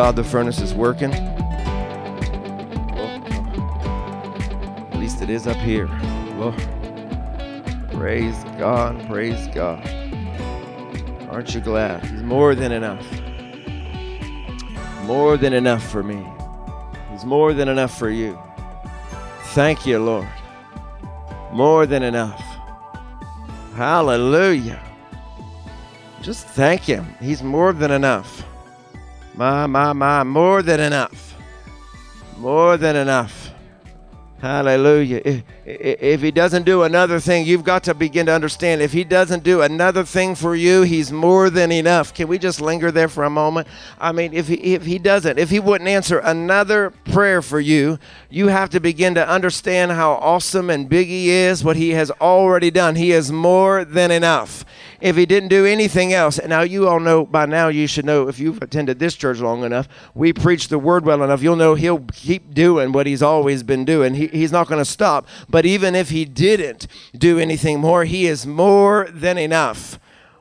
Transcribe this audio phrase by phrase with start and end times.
[0.00, 1.12] God, the furnace is working.
[1.12, 1.28] At
[4.94, 5.88] least it is up here.
[7.92, 9.86] Praise God, praise God.
[11.28, 12.02] Aren't you glad?
[12.06, 13.06] He's more than enough.
[15.04, 16.26] More than enough for me.
[17.12, 18.38] He's more than enough for you.
[19.52, 20.28] Thank you, Lord.
[21.52, 22.42] More than enough.
[23.74, 24.82] Hallelujah.
[26.22, 27.04] Just thank Him.
[27.20, 28.39] He's more than enough.
[29.34, 31.34] My, my, my, more than enough.
[32.36, 33.50] More than enough.
[34.40, 35.20] Hallelujah.
[35.22, 38.80] If, if, he doesn't do another thing, you've got to begin to understand.
[38.80, 42.14] If he doesn't do another thing for you, he's more than enough.
[42.14, 43.68] Can we just linger there for a moment?
[43.98, 47.98] I mean, if he, if he doesn't, if he wouldn't answer another prayer for you,
[48.30, 52.10] you have to begin to understand how awesome and big he is, what he has
[52.12, 52.96] already done.
[52.96, 54.64] He is more than enough
[55.00, 56.38] if he didn't do anything else.
[56.38, 59.38] And Now, you all know by now, you should know if you've attended this church
[59.38, 63.22] long enough, we preach the word well enough, you'll know he'll keep doing what he's
[63.22, 64.14] always been doing.
[64.14, 65.26] He, he's not going to stop.
[65.48, 69.98] But even if he didn't do anything more, he is more than enough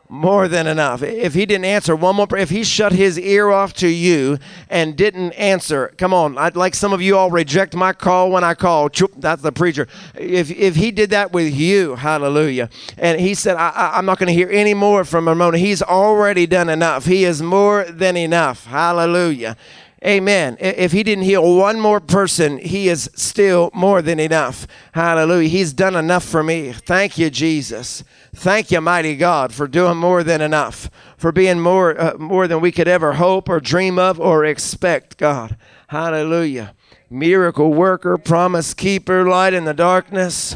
[0.10, 1.04] more than enough.
[1.04, 4.98] If he didn't answer one more, if he shut his ear off to you and
[4.98, 8.56] didn't answer, come on, I'd like some of you all reject my call when I
[8.56, 8.90] call.
[9.18, 9.88] That's the preacher.
[10.16, 12.70] If if he did that with you, hallelujah.
[12.98, 15.60] And he said, I, am not going to hear any more from Ramona.
[15.60, 17.06] He's already done enough.
[17.06, 18.66] He is more than enough.
[18.66, 19.56] Hallelujah.
[20.06, 20.56] Amen.
[20.62, 24.66] If he didn't heal one more person, he is still more than enough.
[24.94, 25.50] Hallelujah.
[25.50, 26.72] He's done enough for me.
[26.72, 28.06] Thank you, Jesus.
[28.34, 32.62] Thank you, mighty God, for doing more than enough, for being more, uh, more than
[32.62, 35.58] we could ever hope or dream of or expect, God.
[35.88, 36.74] Hallelujah.
[37.10, 40.56] Miracle worker, promise keeper, light in the darkness.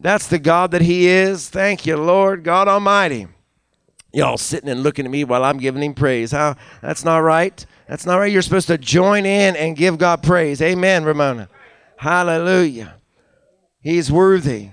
[0.00, 1.48] That's the God that He is.
[1.48, 3.28] Thank you, Lord, God Almighty.
[4.12, 6.32] Y'all sitting and looking at me while I'm giving Him praise.
[6.32, 6.56] How?
[6.82, 7.64] That's not right.
[7.90, 8.30] That's not right.
[8.30, 10.62] You're supposed to join in and give God praise.
[10.62, 11.48] Amen, Ramona.
[11.96, 12.94] Hallelujah.
[13.80, 14.68] He's worthy.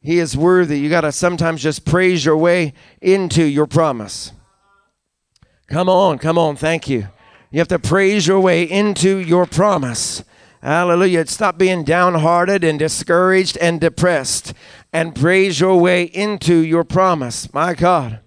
[0.00, 0.80] He is worthy.
[0.80, 4.32] You got to sometimes just praise your way into your promise.
[5.68, 6.56] Come on, come on.
[6.56, 7.06] Thank you.
[7.52, 10.24] You have to praise your way into your promise.
[10.60, 11.28] Hallelujah.
[11.28, 14.54] Stop being downhearted and discouraged and depressed
[14.92, 17.54] and praise your way into your promise.
[17.54, 18.18] My God.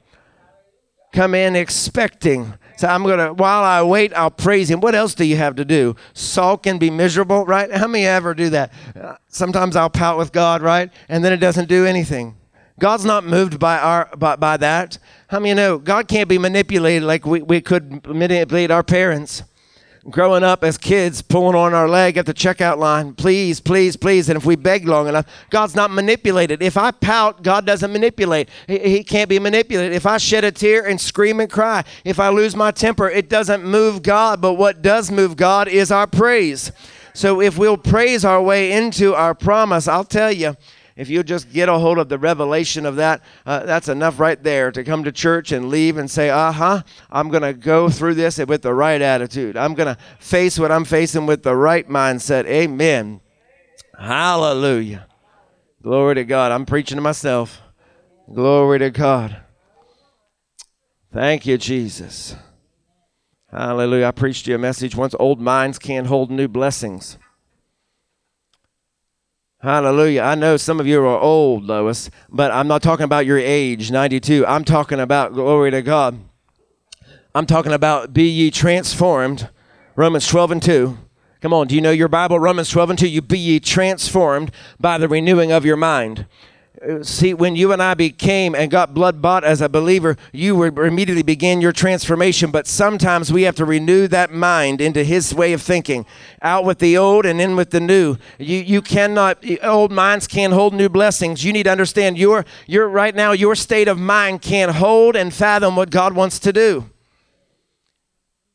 [1.12, 4.82] Come in expecting so I'm going to, while I wait, I'll praise him.
[4.82, 5.96] What else do you have to do?
[6.14, 7.72] Sulk and be miserable, right?
[7.72, 8.72] How many ever do that?
[9.00, 10.92] Uh, sometimes I'll pout with God, right?
[11.10, 12.36] And then it doesn't do anything.
[12.80, 14.98] God's not moved by our by, by that.
[15.28, 19.44] How many know God can't be manipulated like we, we could manipulate our parents?
[20.10, 24.30] Growing up as kids pulling on our leg at the checkout line, please, please, please.
[24.30, 26.62] And if we beg long enough, God's not manipulated.
[26.62, 28.50] If I pout, God doesn't manipulate.
[28.68, 29.94] He, he can't be manipulated.
[29.94, 33.30] If I shed a tear and scream and cry, if I lose my temper, it
[33.30, 34.42] doesn't move God.
[34.42, 36.72] But what does move God is our praise.
[37.14, 40.58] So if we'll praise our way into our promise, I'll tell you,
[40.96, 44.42] if you just get a hold of the revelation of that, uh, that's enough right
[44.42, 47.90] there to come to church and leave and say, uh huh, I'm going to go
[47.90, 49.58] through this with the right attitude.
[49.58, 52.46] I'm going to face what I'm facing with the right mindset.
[52.46, 53.22] Amen.
[53.98, 55.08] Hallelujah.
[55.82, 56.52] Glory to God.
[56.52, 57.62] I'm preaching to myself.
[58.34, 59.38] Glory to God.
[61.12, 62.36] Thank you, Jesus.
[63.52, 64.08] Hallelujah.
[64.08, 67.18] I preached you a message once old minds can't hold new blessings.
[69.64, 70.24] Hallelujah.
[70.24, 73.92] I know some of you are old, Lois, but I'm not talking about your age,
[73.92, 74.46] 92.
[74.46, 76.20] I'm talking about, glory to God.
[77.34, 79.48] I'm talking about be ye transformed,
[79.96, 80.98] Romans 12 and 2.
[81.40, 82.42] Come on, do you know your Bible?
[82.42, 83.08] Romans 12 and 2.
[83.08, 84.52] You be ye transformed
[84.82, 86.26] by the renewing of your mind
[87.02, 90.68] see, when you and I became and got blood bought as a believer, you were
[90.86, 92.52] immediately began your transformation.
[92.52, 96.06] But sometimes we have to renew that mind into His way of thinking,
[96.42, 98.18] out with the old and in with the new.
[98.38, 101.44] You you cannot old minds can't hold new blessings.
[101.44, 105.34] You need to understand your your right now your state of mind can't hold and
[105.34, 106.90] fathom what God wants to do.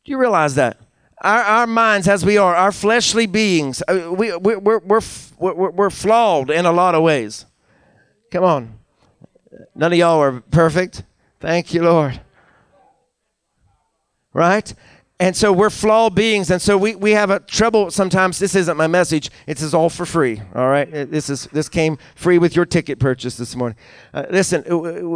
[0.05, 0.77] Do you realize that?
[1.21, 5.01] Our, our minds, as we are, our fleshly beings, uh, we, we, we're, we're,
[5.37, 7.45] we're, we're flawed in a lot of ways.
[8.31, 8.79] Come on.
[9.75, 11.03] None of y'all are perfect.
[11.39, 12.21] Thank you, Lord.
[14.33, 14.73] Right?
[15.21, 16.49] And so we're flawed beings.
[16.49, 18.39] And so we, we have a trouble sometimes.
[18.39, 19.29] This isn't my message.
[19.47, 20.41] It is all for free.
[20.55, 20.89] All right.
[20.89, 23.77] This is this came free with your ticket purchase this morning.
[24.13, 24.63] Uh, listen,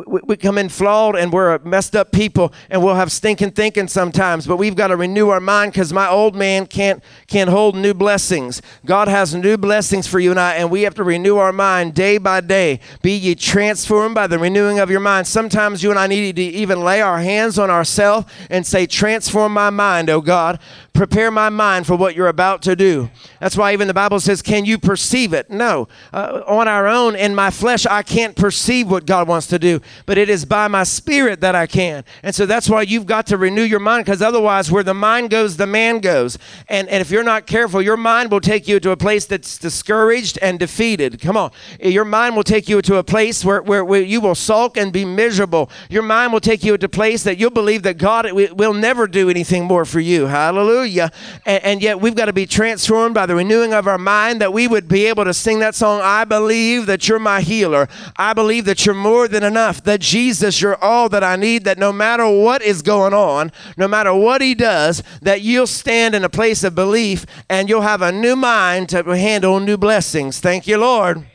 [0.05, 3.87] we, we come in flawed and we're messed up people and we'll have stinking thinking
[3.87, 7.73] sometimes, but we've got to renew our mind because my old man can't can't hold
[7.73, 8.61] new blessings.
[8.85, 11.93] God has new blessings for you and I, and we have to renew our mind
[11.93, 12.81] day by day.
[13.01, 15.27] Be ye transformed by the renewing of your mind.
[15.27, 19.53] Sometimes you and I need to even lay our hands on ourselves and say, Transform
[19.53, 20.59] my mind, oh God.
[20.93, 23.09] Prepare my mind for what you're about to do.
[23.39, 25.49] That's why even the Bible says, Can you perceive it?
[25.49, 25.87] No.
[26.13, 29.81] Uh, on our own, in my flesh, I can't perceive what God wants to do,
[30.05, 32.03] but it is by my spirit that I can.
[32.21, 35.31] And so that's why you've got to renew your mind because otherwise, where the mind
[35.31, 36.37] goes, the man goes.
[36.69, 39.57] And, and if you're not careful, your mind will take you to a place that's
[39.57, 41.19] discouraged and defeated.
[41.19, 41.51] Come on.
[41.79, 44.93] Your mind will take you to a place where, where, where you will sulk and
[44.93, 45.69] be miserable.
[45.89, 49.07] Your mind will take you to a place that you'll believe that God will never
[49.07, 50.27] do anything more for you.
[50.27, 51.11] Hallelujah.
[51.45, 54.53] And, and yet we've got to be transformed by the renewing of our mind that
[54.53, 57.87] we would be able to sing that song, I believe that you're my healer.
[58.17, 61.77] I believe that you're more than enough, that Jesus, you're all that I need, that
[61.77, 66.23] no matter what is going on, no matter what he does, that you'll stand in
[66.23, 70.39] a place of belief and you'll have a new mind to handle new blessings.
[70.39, 71.25] Thank you, Lord.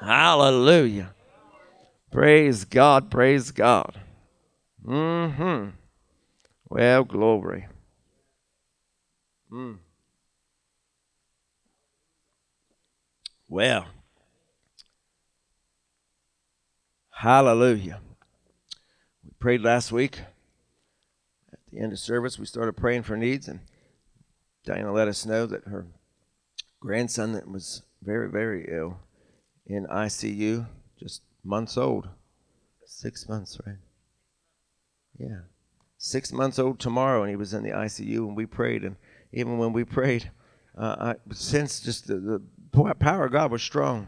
[0.00, 1.14] Hallelujah.
[2.10, 3.10] Praise God.
[3.10, 4.00] Praise God.
[4.84, 5.79] Mm-hmm.
[6.70, 7.66] Well, glory.
[9.52, 9.78] Mm.
[13.48, 13.86] Well,
[17.10, 18.00] hallelujah.
[19.24, 20.20] We prayed last week.
[21.52, 23.58] At the end of service, we started praying for needs, and
[24.64, 25.88] Diana let us know that her
[26.78, 29.00] grandson that was very, very ill
[29.66, 30.68] in ICU,
[31.00, 32.08] just months old.
[32.86, 33.78] Six months, right?
[35.18, 35.40] Yeah.
[36.02, 38.96] Six months old tomorrow, and he was in the ICU, and we prayed, and
[39.34, 40.30] even when we prayed,
[40.74, 44.06] uh, I sensed just the, the power of God was strong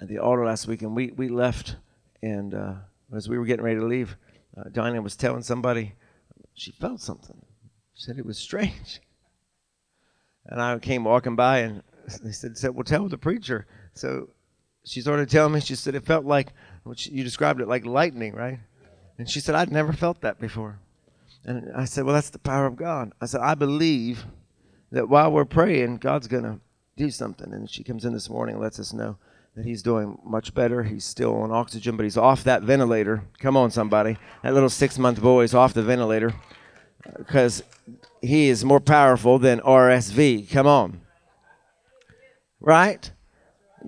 [0.00, 1.76] at the altar last week, and we, we left,
[2.22, 2.74] and uh,
[3.14, 4.16] as we were getting ready to leave,
[4.56, 5.96] uh, Dinah was telling somebody
[6.54, 7.44] she felt something.
[7.92, 9.02] She said it was strange.
[10.46, 11.82] And I came walking by, and
[12.24, 14.30] they said, said "Well, tell the preacher." So
[14.82, 15.60] she started telling me.
[15.60, 16.54] She said it felt like,
[16.96, 18.60] you described it like lightning, right?
[19.18, 20.78] And she said, "I'd never felt that before."
[21.44, 23.12] And I said, Well, that's the power of God.
[23.20, 24.24] I said, I believe
[24.90, 26.60] that while we're praying, God's going to
[26.96, 27.52] do something.
[27.52, 29.16] And she comes in this morning and lets us know
[29.56, 30.82] that he's doing much better.
[30.82, 33.24] He's still on oxygen, but he's off that ventilator.
[33.38, 34.16] Come on, somebody.
[34.42, 36.32] That little six month boy is off the ventilator
[37.18, 37.62] because
[38.20, 40.48] he is more powerful than RSV.
[40.50, 41.00] Come on.
[42.60, 43.10] Right?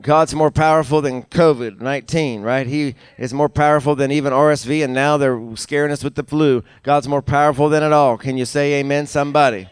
[0.01, 2.67] God's more powerful than COVID 19, right?
[2.67, 6.65] He is more powerful than even RSV, and now they're scaring us with the flu.
[6.83, 8.17] God's more powerful than it all.
[8.17, 9.69] Can you say amen, somebody?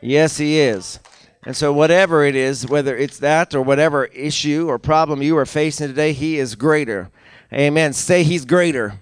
[0.00, 0.98] Yes, He is.
[1.44, 5.46] And so, whatever it is, whether it's that or whatever issue or problem you are
[5.46, 7.10] facing today, He is greater.
[7.52, 7.92] Amen.
[7.92, 9.00] Say He's greater.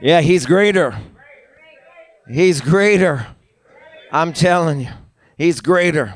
[0.00, 0.98] Yeah, He's greater.
[2.30, 3.26] He's greater.
[4.10, 4.90] I'm telling you,
[5.36, 6.14] He's greater.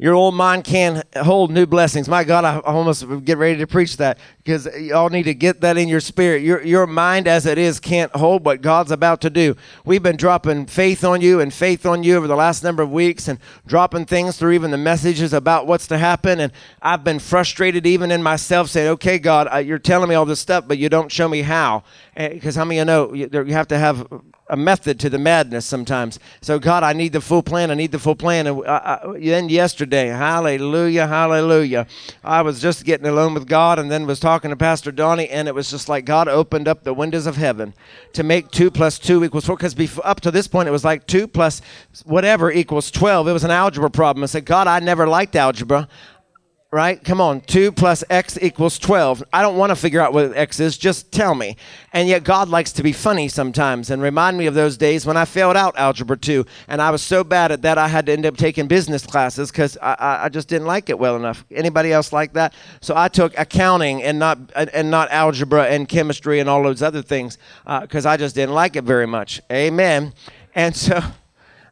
[0.00, 2.08] Your old mind can't hold new blessings.
[2.08, 5.76] My God, I almost get ready to preach that because y'all need to get that
[5.76, 6.42] in your spirit.
[6.42, 9.56] Your, your mind, as it is, can't hold what God's about to do.
[9.84, 12.92] We've been dropping faith on you and faith on you over the last number of
[12.92, 16.38] weeks and dropping things through even the messages about what's to happen.
[16.38, 20.26] And I've been frustrated even in myself saying, okay, God, uh, you're telling me all
[20.26, 21.82] this stuff, but you don't show me how.
[22.14, 24.06] Eh, because how many of you know you have to have
[24.48, 26.18] a method to the madness sometimes.
[26.40, 27.70] So, God, I need the full plan.
[27.70, 28.46] I need the full plan.
[28.46, 31.86] And I, I, then yesterday, hallelujah, hallelujah,
[32.24, 35.48] I was just getting alone with God and then was talking to Pastor Donnie, and
[35.48, 37.74] it was just like God opened up the windows of heaven
[38.14, 39.56] to make two plus two equals four.
[39.56, 41.60] Because up to this point, it was like two plus
[42.04, 43.28] whatever equals 12.
[43.28, 44.22] It was an algebra problem.
[44.22, 45.88] I said, God, I never liked algebra
[46.70, 47.02] right?
[47.02, 49.24] Come on, 2 plus x equals 12.
[49.32, 51.56] I don't want to figure out what x is, just tell me.
[51.94, 55.16] And yet, God likes to be funny sometimes and remind me of those days when
[55.16, 56.44] I failed out Algebra 2.
[56.68, 59.50] And I was so bad at that, I had to end up taking business classes
[59.50, 61.44] because I, I just didn't like it well enough.
[61.50, 62.52] Anybody else like that?
[62.82, 67.00] So I took accounting and not, and not algebra and chemistry and all those other
[67.00, 67.38] things
[67.80, 69.40] because uh, I just didn't like it very much.
[69.50, 70.12] Amen.
[70.54, 71.00] And so.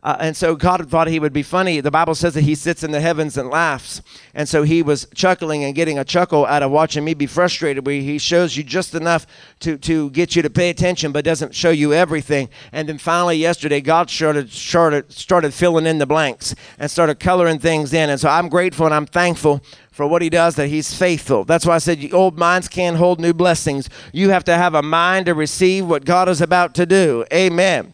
[0.07, 1.81] Uh, and so God thought he would be funny.
[1.81, 4.03] The Bible says that he sits in the heavens and laughs.
[4.35, 7.85] And so he was chuckling and getting a chuckle out of watching me be frustrated.
[7.85, 9.27] Where he shows you just enough
[9.61, 12.49] to, to get you to pay attention, but doesn't show you everything.
[12.71, 17.59] And then finally, yesterday, God started, started, started filling in the blanks and started coloring
[17.59, 18.09] things in.
[18.09, 19.61] And so I'm grateful and I'm thankful
[19.91, 21.43] for what he does, that he's faithful.
[21.43, 23.89] That's why I said old minds can't hold new blessings.
[24.13, 27.25] You have to have a mind to receive what God is about to do.
[27.33, 27.93] Amen.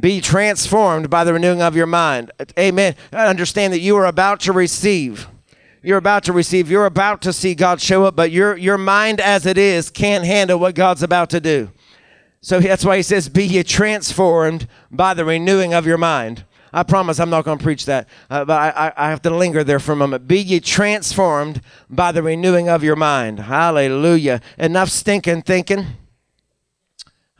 [0.00, 2.32] Be transformed by the renewing of your mind.
[2.58, 2.94] Amen.
[3.12, 5.28] Understand that you are about to receive.
[5.82, 6.70] You're about to receive.
[6.70, 10.24] You're about to see God show up, but your, your mind as it is can't
[10.24, 11.70] handle what God's about to do.
[12.42, 16.44] So that's why he says, Be ye transformed by the renewing of your mind.
[16.72, 19.64] I promise I'm not going to preach that, uh, but I, I, have to linger
[19.64, 20.28] there for a moment.
[20.28, 23.40] Be ye transformed by the renewing of your mind.
[23.40, 24.40] Hallelujah.
[24.56, 25.86] Enough stinking thinking.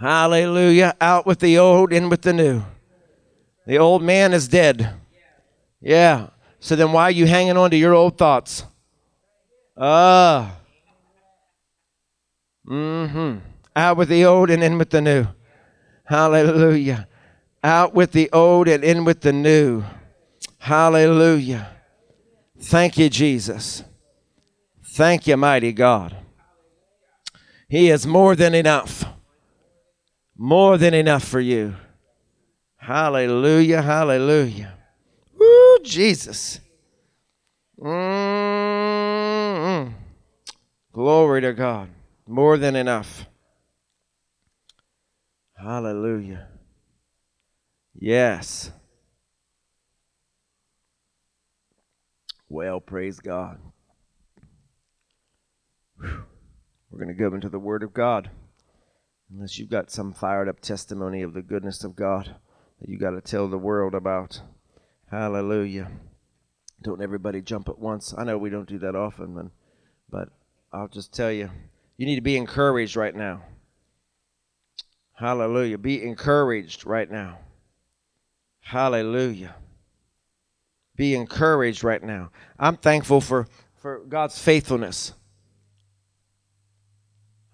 [0.01, 0.97] Hallelujah.
[0.99, 2.63] Out with the old, in with the new.
[3.67, 4.95] The old man is dead.
[5.81, 6.29] Yeah.
[6.59, 8.65] So then why are you hanging on to your old thoughts?
[9.77, 10.57] Ah.
[12.67, 13.39] Uh, mm-hmm.
[13.77, 15.27] Out with the old and in with the new.
[16.05, 17.07] Hallelujah.
[17.63, 19.85] Out with the old and in with the new.
[20.59, 21.69] Hallelujah.
[22.59, 23.85] Thank you, Jesus.
[24.83, 26.17] Thank you, mighty God.
[27.69, 29.05] He is more than enough.
[30.43, 31.77] More than enough for you.
[32.79, 34.73] Hallelujah, hallelujah.
[35.39, 36.61] Woo, Jesus.
[37.79, 39.13] Mm-mm.
[40.95, 41.91] Glory to God.
[42.27, 43.27] More than enough.
[45.63, 46.49] Hallelujah.
[47.95, 48.73] Yes.
[52.49, 53.59] Well, praise God.
[56.01, 56.25] We're
[56.99, 58.31] going to go into the Word of God.
[59.33, 62.35] Unless you've got some fired up testimony of the goodness of God
[62.81, 64.41] that you got to tell the world about.
[65.11, 65.89] Hallelujah.
[66.83, 68.13] Don't everybody jump at once.
[68.17, 69.51] I know we don't do that often,
[70.09, 70.31] but
[70.73, 71.51] I'll just tell you,
[71.97, 73.43] you need to be encouraged right now.
[75.15, 75.79] Hallelujah.
[75.79, 77.39] Be encouraged right now.
[78.61, 79.55] Hallelujah.
[80.97, 82.31] Be encouraged right now.
[82.59, 83.47] I'm thankful for,
[83.77, 85.13] for God's faithfulness.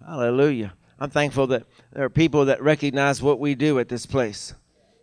[0.05, 0.73] Hallelujah.
[0.99, 1.63] I'm thankful that
[1.93, 4.53] there are people that recognize what we do at this place,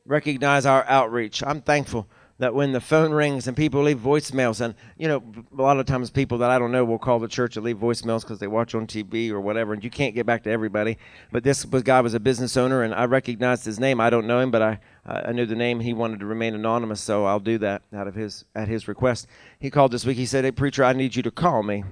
[0.04, 1.42] recognize our outreach.
[1.42, 2.08] I'm thankful
[2.38, 5.22] that when the phone rings and people leave voicemails, and you know,
[5.56, 7.78] a lot of times people that I don't know will call the church and leave
[7.78, 10.98] voicemails because they watch on TV or whatever, and you can't get back to everybody.
[11.30, 14.00] But this guy was a business owner, and I recognized his name.
[14.00, 15.80] I don't know him, but I I knew the name.
[15.80, 19.28] He wanted to remain anonymous, so I'll do that out of his at his request.
[19.60, 20.16] He called this week.
[20.16, 21.84] He said, "Hey, preacher, I need you to call me."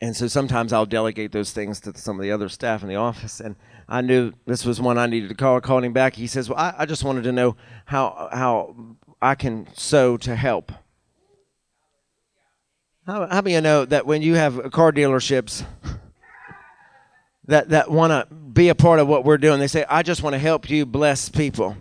[0.00, 2.96] And so sometimes I'll delegate those things to some of the other staff in the
[2.96, 3.40] office.
[3.40, 3.56] And
[3.88, 5.56] I knew this was one I needed to call.
[5.56, 6.14] I called him back.
[6.14, 8.74] He says, "Well, I, I just wanted to know how how
[9.22, 10.72] I can sow to help."
[13.06, 15.64] How, how many you know that when you have car dealerships
[17.46, 20.22] that that want to be a part of what we're doing, they say, "I just
[20.22, 21.76] want to help you bless people,"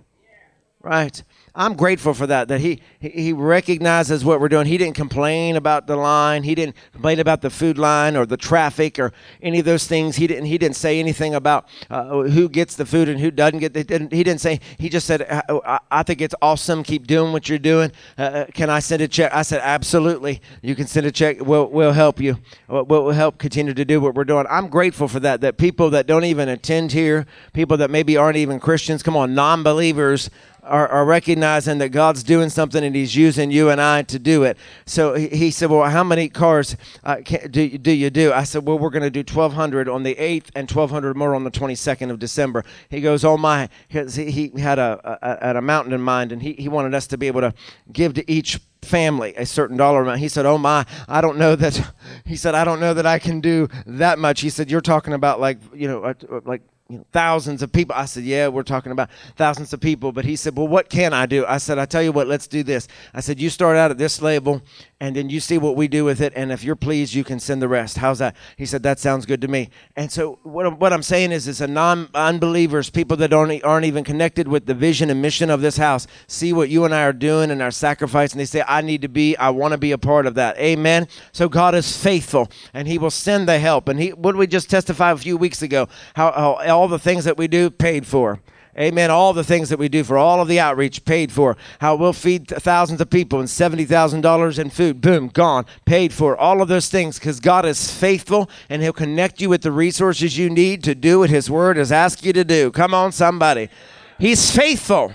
[0.81, 1.23] right?
[1.55, 2.47] I'm grateful for that.
[2.47, 4.65] That he he recognizes what we're doing.
[4.65, 6.41] He didn't complain about the line.
[6.41, 10.15] He didn't complain about the food line or the traffic or any of those things.
[10.15, 13.59] He didn't he didn't say anything about uh, who gets the food and who doesn't
[13.59, 13.77] get.
[13.77, 14.11] It.
[14.11, 14.61] He didn't say.
[14.79, 16.81] He just said, "I, I think it's awesome.
[16.81, 17.91] Keep doing what you're doing.
[18.17, 20.41] Uh, uh, can I send a check?" I said, "Absolutely.
[20.63, 21.39] You can send a check.
[21.39, 22.39] We'll we'll help you.
[22.67, 25.41] We'll, we'll help continue to do what we're doing." I'm grateful for that.
[25.41, 29.35] That people that don't even attend here, people that maybe aren't even Christians, come on,
[29.35, 30.31] non-believers
[30.63, 34.43] are, are, recognizing that God's doing something and He's using you and I to do
[34.43, 34.57] it.
[34.85, 38.31] So he, he said, Well, how many cars uh, can, do, do you do?
[38.31, 41.43] I said, Well, we're going to do 1,200 on the 8th and 1,200 more on
[41.43, 42.63] the 22nd of December.
[42.89, 43.69] He goes, Oh, my.
[43.87, 47.17] He, he had a, a, a mountain in mind and he, he wanted us to
[47.17, 47.53] be able to
[47.91, 50.19] give to each family a certain dollar amount.
[50.19, 51.93] He said, "Oh my, I don't know that."
[52.25, 55.13] He said, "I don't know that I can do that much." He said, "You're talking
[55.13, 56.13] about like you know, uh,
[56.45, 56.61] like
[56.93, 57.95] you know, thousands of people.
[57.95, 60.11] I said, yeah, we're talking about thousands of people.
[60.11, 61.43] But he said, well, what can I do?
[61.45, 62.87] I said, I tell you what, let's do this.
[63.15, 64.61] I said, you start out at this label
[65.03, 66.31] and then you see what we do with it.
[66.33, 67.97] And if you're pleased, you can send the rest.
[67.97, 68.37] How's that?
[68.55, 69.69] He said, that sounds good to me.
[69.97, 73.85] And so what I'm, what I'm saying is, it's a non-unbelievers, people that aren't, aren't
[73.85, 77.03] even connected with the vision and mission of this house, see what you and I
[77.03, 78.31] are doing and our sacrifice.
[78.31, 80.57] And they say, I need to be, I want to be a part of that.
[80.57, 81.09] Amen.
[81.33, 83.89] So God is faithful and he will send the help.
[83.89, 85.89] And he, what we just testify a few weeks ago?
[86.13, 88.39] How, how all the things that we do paid for.
[88.77, 89.11] Amen.
[89.11, 91.55] All the things that we do for all of the outreach paid for.
[91.79, 94.99] How we'll feed thousands of people and $70,000 in food.
[94.99, 95.65] Boom, gone.
[95.85, 96.35] Paid for.
[96.35, 100.37] All of those things because God is faithful and He'll connect you with the resources
[100.37, 102.71] you need to do what His Word has asked you to do.
[102.71, 103.69] Come on, somebody.
[104.17, 105.13] He's faithful.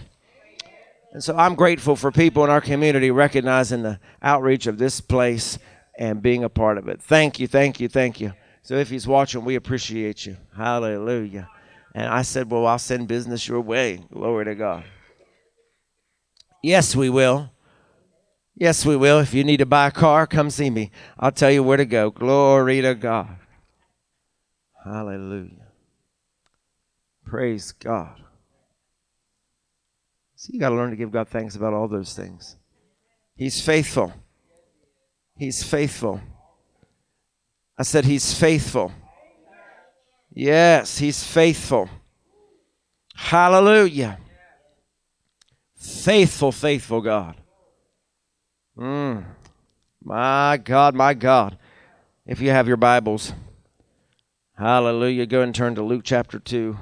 [1.12, 5.58] And so I'm grateful for people in our community recognizing the outreach of this place
[5.98, 7.02] and being a part of it.
[7.02, 8.34] Thank you, thank you, thank you.
[8.62, 10.36] So if He's watching, we appreciate you.
[10.56, 11.48] Hallelujah.
[11.98, 14.04] And I said, Well, I'll send business your way.
[14.12, 14.84] Glory to God.
[16.62, 17.50] Yes, we will.
[18.54, 19.18] Yes, we will.
[19.18, 20.92] If you need to buy a car, come see me.
[21.18, 22.10] I'll tell you where to go.
[22.10, 23.36] Glory to God.
[24.84, 25.66] Hallelujah.
[27.26, 28.14] Praise God.
[30.36, 32.54] So you got to learn to give God thanks about all those things.
[33.34, 34.12] He's faithful.
[35.36, 36.20] He's faithful.
[37.76, 38.92] I said, He's faithful.
[40.32, 41.88] Yes, He's faithful.
[43.14, 44.18] Hallelujah.
[45.74, 47.36] Faithful, faithful God.
[48.76, 49.24] Mm.
[50.02, 51.58] My God, my God.
[52.24, 53.32] If you have your Bibles,
[54.56, 56.76] hallelujah, go and turn to Luke chapter 2.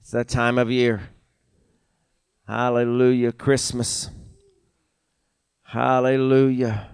[0.00, 1.10] It's that time of year.
[2.48, 4.10] Hallelujah, Christmas.
[5.62, 6.91] Hallelujah.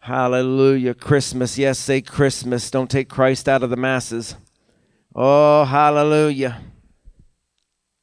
[0.00, 1.58] Hallelujah, Christmas.
[1.58, 2.70] Yes, say Christmas.
[2.70, 4.36] Don't take Christ out of the masses.
[5.14, 6.60] Oh, hallelujah.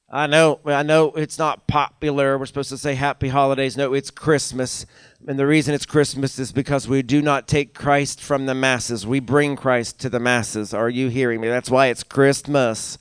[0.10, 2.38] I know, I know it's not popular.
[2.38, 3.76] We're supposed to say happy holidays.
[3.76, 4.86] No, it's Christmas.
[5.28, 9.08] And the reason it's Christmas is because we do not take Christ from the masses.
[9.08, 10.74] We bring Christ to the masses.
[10.74, 11.48] Are you hearing me?
[11.48, 12.98] That's why it's Christmas.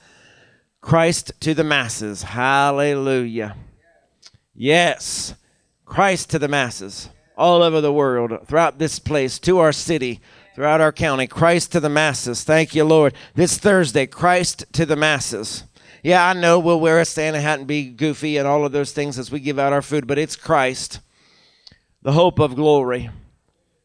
[0.80, 2.22] Christ to the masses.
[2.22, 3.56] Hallelujah.
[4.54, 5.34] Yes,
[5.84, 10.20] Christ to the masses all over the world, throughout this place, to our city,
[10.54, 11.26] throughout our county.
[11.26, 12.44] Christ to the masses.
[12.44, 13.14] Thank you, Lord.
[13.34, 15.64] This Thursday, Christ to the masses.
[16.02, 18.92] Yeah, I know we'll wear a Santa hat and be goofy and all of those
[18.92, 21.00] things as we give out our food, but it's Christ,
[22.02, 23.10] the hope of glory.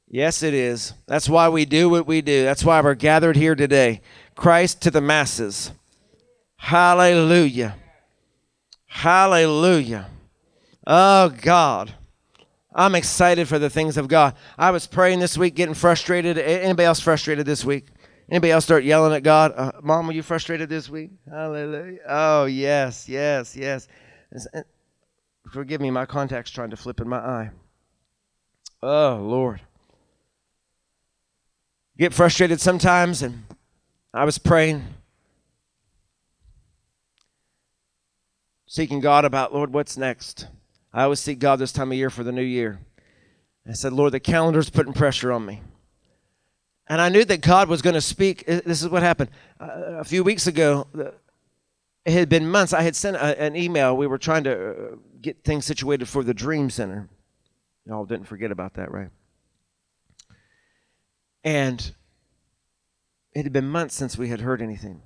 [0.08, 0.94] Yes, it is.
[1.08, 2.44] That's why we do what we do.
[2.44, 4.02] That's why we're gathered here today.
[4.36, 5.72] Christ to the masses.
[6.58, 7.76] Hallelujah.
[8.88, 10.08] Hallelujah.
[10.86, 11.94] Oh, God.
[12.74, 14.36] I'm excited for the things of God.
[14.58, 16.38] I was praying this week, getting frustrated.
[16.38, 17.88] Anybody else frustrated this week?
[18.30, 19.54] Anybody else start yelling at God?
[19.56, 21.10] Uh, Mom, were you frustrated this week?
[21.28, 21.98] Hallelujah.
[22.08, 23.88] Oh, yes, yes, yes.
[25.52, 27.50] Forgive me, my contact's trying to flip in my eye.
[28.84, 29.62] Oh, Lord.
[31.98, 33.46] Get frustrated sometimes, and
[34.14, 34.86] I was praying,
[38.68, 40.48] seeking God about, Lord, what's next?
[40.94, 42.80] I always seek God this time of year for the new year.
[43.68, 45.62] I said, Lord, the calendar's putting pressure on me.
[46.88, 48.46] And I knew that God was going to speak.
[48.48, 49.30] This is what happened.
[49.60, 50.88] A few weeks ago,
[52.04, 52.74] it had been months.
[52.74, 53.96] I had sent a, an email.
[53.96, 57.08] We were trying to uh, get things situated for the Dream Center.
[57.86, 59.10] Y'all didn't forget about that, right?
[61.44, 61.94] And
[63.34, 65.02] it had been months since we had heard anything.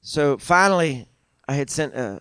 [0.00, 1.08] So finally,
[1.48, 2.20] I had sent a,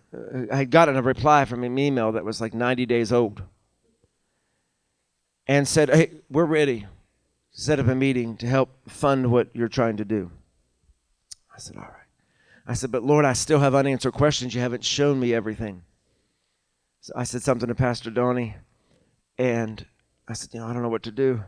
[0.52, 3.44] I had gotten a reply from an email that was like 90 days old
[5.46, 6.88] and said, Hey, we're ready
[7.58, 10.30] set up a meeting to help fund what you're trying to do.
[11.54, 11.92] I said, All right.
[12.68, 14.54] I said, But Lord, I still have unanswered questions.
[14.54, 15.82] You haven't shown me everything.
[17.02, 18.56] So I said something to Pastor Donnie,
[19.38, 19.86] and
[20.28, 21.44] I said, You know, I don't know what to do.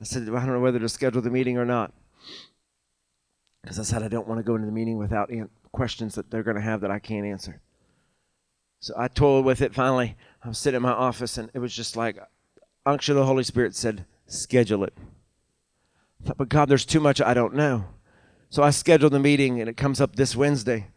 [0.00, 1.92] I said, I don't know whether to schedule the meeting or not.
[3.62, 5.30] Because I said, I don't want to go into the meeting without
[5.74, 7.60] questions that they're going to have that I can't answer.
[8.80, 9.74] So I toiled with it.
[9.74, 12.18] Finally, I was sitting in my office, and it was just like,
[12.86, 14.96] unction of the Holy Spirit said, Schedule it
[16.24, 17.86] thought, but God, there's too much I don't know.
[18.50, 20.88] So I scheduled the meeting, and it comes up this Wednesday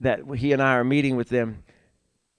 [0.00, 1.62] that he and I are meeting with them.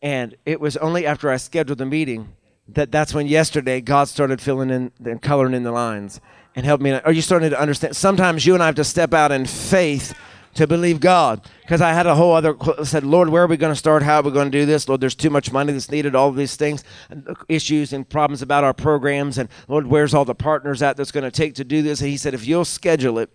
[0.02, 2.34] And it was only after I scheduled the meeting
[2.68, 6.22] that that's when yesterday God started filling in and coloring in the lines
[6.56, 6.92] and helped me.
[6.92, 7.96] Are you starting to understand?
[7.96, 10.16] Sometimes you and I have to step out in faith
[10.56, 11.48] to believe God.
[11.62, 14.04] Because I had a whole other said, Lord, where are we going to start?
[14.04, 14.88] How are we going to do this?
[14.88, 16.16] Lord, there's too much money that's needed.
[16.16, 20.36] All these things, uh, issues and problems about our programs, and Lord, where's all the
[20.36, 22.02] partners at that's going to take to do this?
[22.02, 23.30] And He said, if you'll schedule it.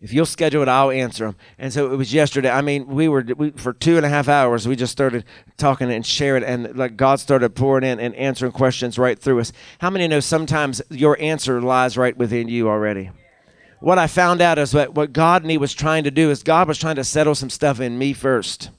[0.00, 1.36] If you'll schedule it, I'll answer them.
[1.58, 2.50] And so it was yesterday.
[2.50, 4.68] I mean, we were we, for two and a half hours.
[4.68, 5.24] We just started
[5.56, 9.52] talking and sharing, and like God started pouring in and answering questions right through us.
[9.80, 13.10] How many know sometimes your answer lies right within you already?
[13.80, 16.42] What I found out is that what God and He was trying to do is
[16.42, 18.70] God was trying to settle some stuff in me first.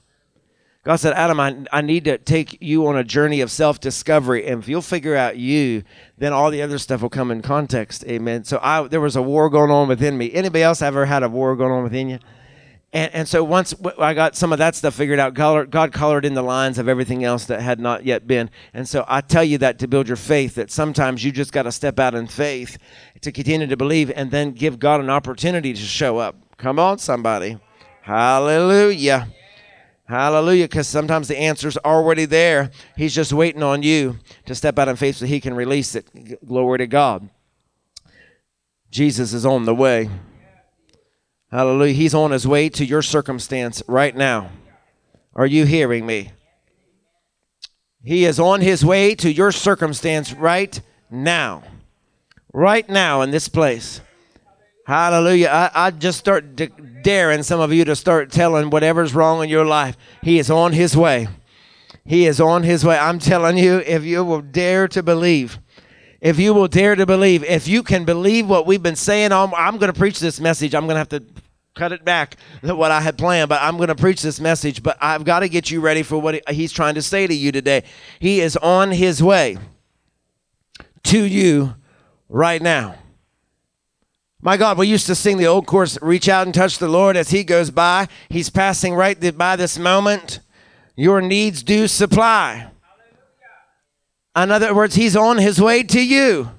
[0.82, 4.46] God said, Adam, I, I need to take you on a journey of self discovery.
[4.46, 5.82] And if you'll figure out you,
[6.16, 8.02] then all the other stuff will come in context.
[8.06, 8.44] Amen.
[8.44, 10.32] So I, there was a war going on within me.
[10.32, 12.18] Anybody else ever had a war going on within you?
[12.92, 16.24] And, and so once I got some of that stuff figured out, God, God colored
[16.24, 18.50] in the lines of everything else that had not yet been.
[18.74, 21.62] And so I tell you that to build your faith, that sometimes you just got
[21.62, 22.78] to step out in faith
[23.20, 26.36] to continue to believe and then give God an opportunity to show up.
[26.56, 27.58] Come on, somebody.
[28.02, 29.28] Hallelujah.
[30.08, 30.64] Hallelujah.
[30.64, 32.72] Because sometimes the answer's already there.
[32.96, 36.44] He's just waiting on you to step out in faith so he can release it.
[36.44, 37.28] Glory to God.
[38.90, 40.10] Jesus is on the way.
[41.50, 41.94] Hallelujah.
[41.94, 44.50] He's on his way to your circumstance right now.
[45.34, 46.32] Are you hearing me?
[48.02, 51.62] He is on his way to your circumstance right now.
[52.52, 54.00] Right now in this place.
[54.86, 55.48] Hallelujah.
[55.48, 56.68] I, I just start de-
[57.02, 59.96] daring some of you to start telling whatever's wrong in your life.
[60.22, 61.28] He is on his way.
[62.04, 62.98] He is on his way.
[62.98, 65.58] I'm telling you, if you will dare to believe,
[66.20, 69.54] if you will dare to believe, if you can believe what we've been saying, I'm,
[69.54, 70.74] I'm going to preach this message.
[70.74, 71.24] I'm going to have to
[71.74, 74.82] cut it back what I had planned, but I'm going to preach this message.
[74.82, 77.52] But I've got to get you ready for what he's trying to say to you
[77.52, 77.84] today.
[78.18, 79.56] He is on his way
[81.04, 81.74] to you
[82.28, 82.96] right now.
[84.42, 87.14] My God, we used to sing the old chorus, Reach Out and Touch the Lord
[87.14, 88.08] as He goes by.
[88.30, 90.40] He's passing right by this moment.
[90.96, 92.69] Your needs do supply.
[94.42, 96.50] In other words, He's on His way to you.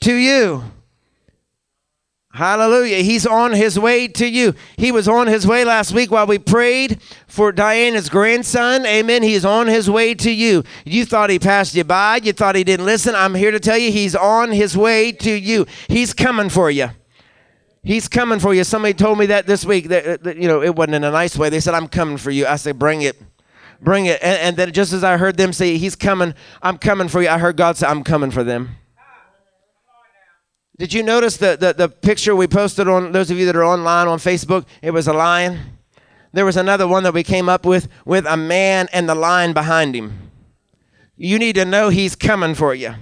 [0.00, 0.64] To you.
[2.34, 3.02] Hallelujah.
[3.02, 4.54] He's on his way to you.
[4.78, 8.86] He was on his way last week while we prayed for Diana's grandson.
[8.86, 9.22] Amen.
[9.22, 10.64] He's on his way to you.
[10.86, 12.20] You thought he passed you by.
[12.22, 13.14] You thought he didn't listen.
[13.14, 15.66] I'm here to tell you he's on his way to you.
[15.88, 16.88] He's coming for you.
[17.82, 18.64] He's coming for you.
[18.64, 19.88] Somebody told me that this week.
[19.88, 21.50] That, that you know, it wasn't in a nice way.
[21.50, 23.20] They said, "I'm coming for you." I said, "Bring it,
[23.82, 27.08] bring it." And, and then just as I heard them say, "He's coming," I'm coming
[27.08, 27.28] for you.
[27.28, 28.76] I heard God say, "I'm coming for them."
[30.78, 33.64] Did you notice the, the, the picture we posted on those of you that are
[33.64, 34.64] online on Facebook?
[34.80, 35.60] It was a lion.
[36.32, 39.52] There was another one that we came up with with a man and the lion
[39.52, 40.30] behind him.
[41.16, 42.94] You need to know he's coming for you.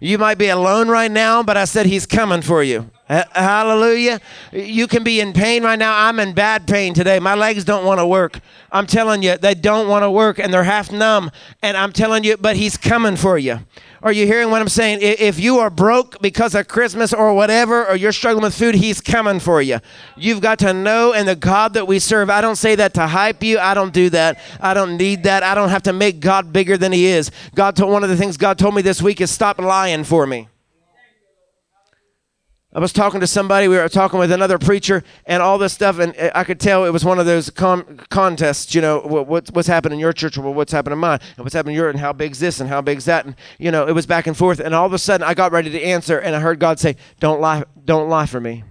[0.00, 2.90] You might be alone right now, but I said he's coming for you.
[3.08, 4.20] Hallelujah.
[4.52, 6.06] You can be in pain right now.
[6.06, 7.18] I'm in bad pain today.
[7.18, 8.40] My legs don't want to work.
[8.70, 11.30] I'm telling you, they don't want to work and they're half numb.
[11.62, 13.60] And I'm telling you, but he's coming for you.
[14.00, 14.98] Are you hearing what I'm saying?
[15.02, 19.00] If you are broke because of Christmas or whatever, or you're struggling with food, He's
[19.00, 19.80] coming for you.
[20.16, 22.30] You've got to know and the God that we serve.
[22.30, 23.58] I don't say that to hype you.
[23.58, 24.40] I don't do that.
[24.60, 25.42] I don't need that.
[25.42, 27.32] I don't have to make God bigger than He is.
[27.56, 30.26] God told one of the things God told me this week is stop lying for
[30.28, 30.48] me.
[32.78, 35.98] I was talking to somebody, we were talking with another preacher, and all this stuff,
[35.98, 39.50] and uh, I could tell it was one of those con- contests, you know, what,
[39.52, 41.90] what's happening in your church, or what's happening in mine, and what's happening in yours,
[41.90, 44.36] and how big's this, and how big's that, and you know, it was back and
[44.36, 46.78] forth, and all of a sudden, I got ready to answer, and I heard God
[46.78, 48.62] say, "Don't lie, don't lie for me."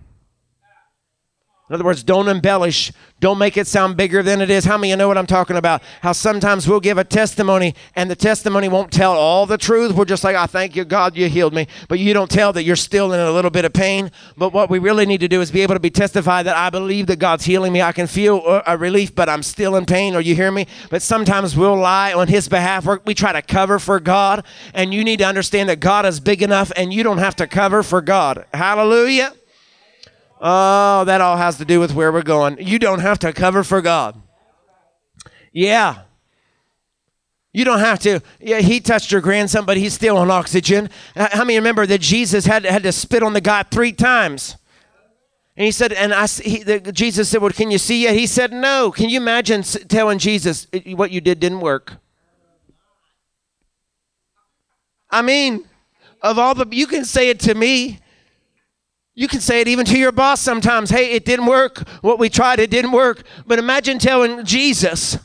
[1.69, 2.93] In other words, don't embellish.
[3.19, 4.63] Don't make it sound bigger than it is.
[4.63, 5.83] How many you know what I'm talking about?
[6.01, 9.91] How sometimes we'll give a testimony and the testimony won't tell all the truth.
[9.91, 11.67] We're just like, I thank you, God, you healed me.
[11.89, 14.11] But you don't tell that you're still in a little bit of pain.
[14.37, 16.69] But what we really need to do is be able to be testified that I
[16.69, 17.81] believe that God's healing me.
[17.81, 20.15] I can feel a relief, but I'm still in pain.
[20.15, 20.67] Or you hear me?
[20.89, 22.85] But sometimes we'll lie on His behalf.
[22.85, 24.45] We're, we try to cover for God.
[24.73, 27.47] And you need to understand that God is big enough and you don't have to
[27.47, 28.45] cover for God.
[28.53, 29.33] Hallelujah.
[30.39, 32.57] Oh, that all has to do with where we're going.
[32.59, 34.21] You don't have to cover for God.
[35.51, 36.01] Yeah.
[37.53, 38.21] You don't have to.
[38.39, 40.89] Yeah, he touched your grandson, but he's still on oxygen.
[41.15, 44.57] How many remember that Jesus had, had to spit on the guy three times?
[45.55, 48.15] And he said, and I, he, the, Jesus said, well, can you see yet?
[48.15, 48.91] He said, no.
[48.91, 51.93] Can you imagine telling Jesus what you did didn't work?
[55.09, 55.65] I mean,
[56.21, 58.01] of all the, you can say it to me.
[59.19, 60.91] You can say it even to your boss sometimes.
[60.91, 61.79] Hey, it didn't work.
[62.01, 63.23] What we tried, it didn't work.
[63.47, 65.17] But imagine telling Jesus,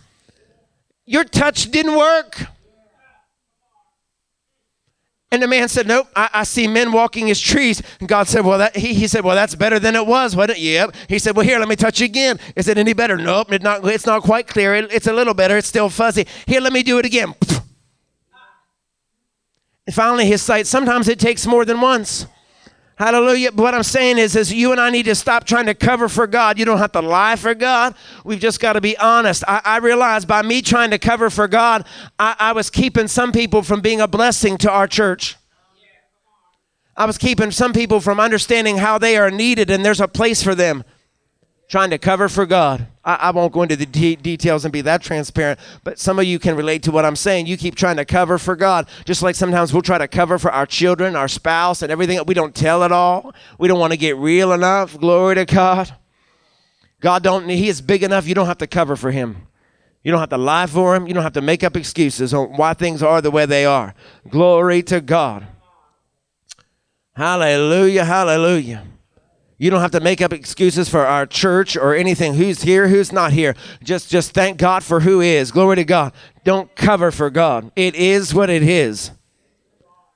[1.04, 2.46] your touch didn't work.
[5.30, 7.82] And the man said, Nope, I, I, see men walking as trees.
[8.00, 10.56] And God said, Well, that, he, he said, Well, that's better than it was, wasn't
[10.56, 10.62] it?
[10.62, 10.96] Yep.
[11.10, 12.40] He said, Well, here, let me touch you again.
[12.56, 13.18] Is it any better?
[13.18, 14.74] Nope, it's not, it's not quite clear.
[14.74, 15.58] It, it's a little better.
[15.58, 16.26] It's still fuzzy.
[16.46, 17.34] Here, let me do it again.
[19.86, 22.26] And finally, his sight, sometimes it takes more than once.
[22.96, 23.52] Hallelujah.
[23.52, 26.08] But what I'm saying is, is you and I need to stop trying to cover
[26.08, 26.58] for God.
[26.58, 27.94] You don't have to lie for God.
[28.24, 29.42] We've just got to be honest.
[29.48, 31.86] I, I realized by me trying to cover for God,
[32.18, 35.36] I, I was keeping some people from being a blessing to our church.
[36.96, 40.42] I was keeping some people from understanding how they are needed and there's a place
[40.42, 40.84] for them
[41.72, 42.86] trying to cover for God.
[43.02, 46.26] I, I won't go into the de- details and be that transparent, but some of
[46.26, 47.46] you can relate to what I'm saying.
[47.46, 50.52] You keep trying to cover for God, just like sometimes we'll try to cover for
[50.52, 52.20] our children, our spouse, and everything.
[52.26, 53.32] We don't tell it all.
[53.58, 54.98] We don't want to get real enough.
[54.98, 55.96] Glory to God.
[57.00, 57.46] God don't.
[57.46, 58.26] Need He is big enough.
[58.26, 59.46] You don't have to cover for Him.
[60.04, 61.06] You don't have to lie for Him.
[61.06, 63.94] You don't have to make up excuses on why things are the way they are.
[64.28, 65.46] Glory to God.
[67.16, 68.04] Hallelujah.
[68.04, 68.84] Hallelujah.
[69.62, 72.34] You don't have to make up excuses for our church or anything.
[72.34, 73.54] Who's here, who's not here.
[73.80, 75.52] Just just thank God for who is.
[75.52, 76.12] Glory to God.
[76.42, 77.70] Don't cover for God.
[77.76, 79.12] It is what it is.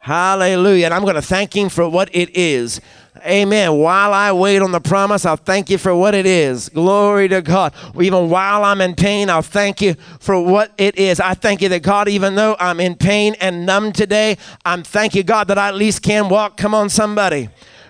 [0.00, 0.86] Hallelujah.
[0.86, 2.80] And I'm going to thank him for what it is.
[3.24, 3.76] Amen.
[3.78, 6.68] While I wait on the promise, I'll thank you for what it is.
[6.68, 7.72] Glory to God.
[8.00, 11.20] Even while I'm in pain, I'll thank you for what it is.
[11.20, 15.14] I thank you that God, even though I'm in pain and numb today, I'm thank
[15.14, 16.56] you, God, that I at least can walk.
[16.56, 17.48] Come on, somebody.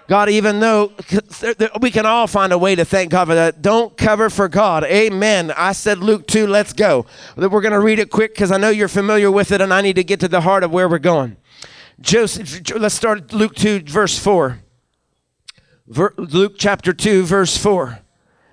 [0.08, 0.92] God, even though
[1.80, 4.84] we can all find a way to thank God for that, don't cover for God.
[4.84, 5.52] Amen.
[5.56, 7.06] I said Luke 2, let's go.
[7.36, 9.80] We're going to read it quick because I know you're familiar with it and I
[9.80, 11.36] need to get to the heart of where we're going.
[12.00, 14.60] Joseph, let's start Luke 2, verse 4.
[15.88, 18.00] Luke chapter 2, verse 4.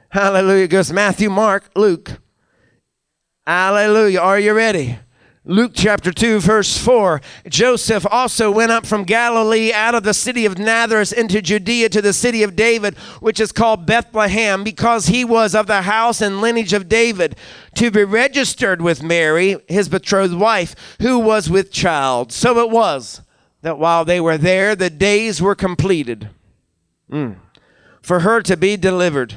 [0.09, 0.65] Hallelujah.
[0.65, 2.19] It goes Matthew, Mark, Luke.
[3.45, 4.19] Hallelujah.
[4.19, 4.97] Are you ready?
[5.45, 10.45] Luke chapter 2, verse 4 Joseph also went up from Galilee out of the city
[10.45, 15.25] of Nazareth into Judea to the city of David, which is called Bethlehem, because he
[15.25, 17.35] was of the house and lineage of David,
[17.75, 22.31] to be registered with Mary, his betrothed wife, who was with child.
[22.31, 23.21] So it was
[23.63, 26.29] that while they were there, the days were completed
[27.11, 27.35] mm.
[28.01, 29.33] for her to be delivered.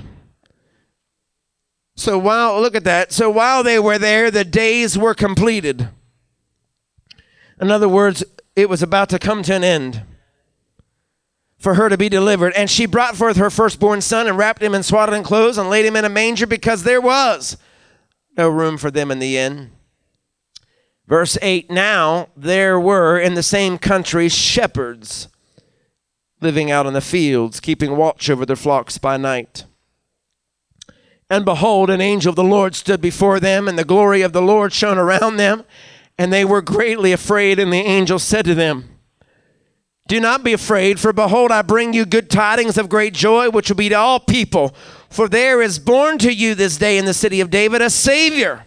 [1.97, 3.11] So while, look at that.
[3.11, 5.89] So while they were there, the days were completed.
[7.61, 10.03] In other words, it was about to come to an end
[11.59, 12.53] for her to be delivered.
[12.55, 15.85] And she brought forth her firstborn son and wrapped him in swaddling clothes and laid
[15.85, 17.57] him in a manger because there was
[18.37, 19.73] no room for them in the inn.
[21.07, 25.29] Verse 8 Now there were in the same country shepherds
[26.41, 29.65] living out in the fields, keeping watch over their flocks by night.
[31.29, 34.43] And behold, an angel of the Lord stood before them, and the glory of the
[34.43, 35.65] Lord shone around them,
[36.19, 37.59] and they were greatly afraid.
[37.59, 38.89] And the angel said to them,
[40.09, 43.69] Do not be afraid, for behold, I bring you good tidings of great joy, which
[43.69, 44.75] will be to all people.
[45.11, 48.67] For there is born to you this day in the city of David a Savior,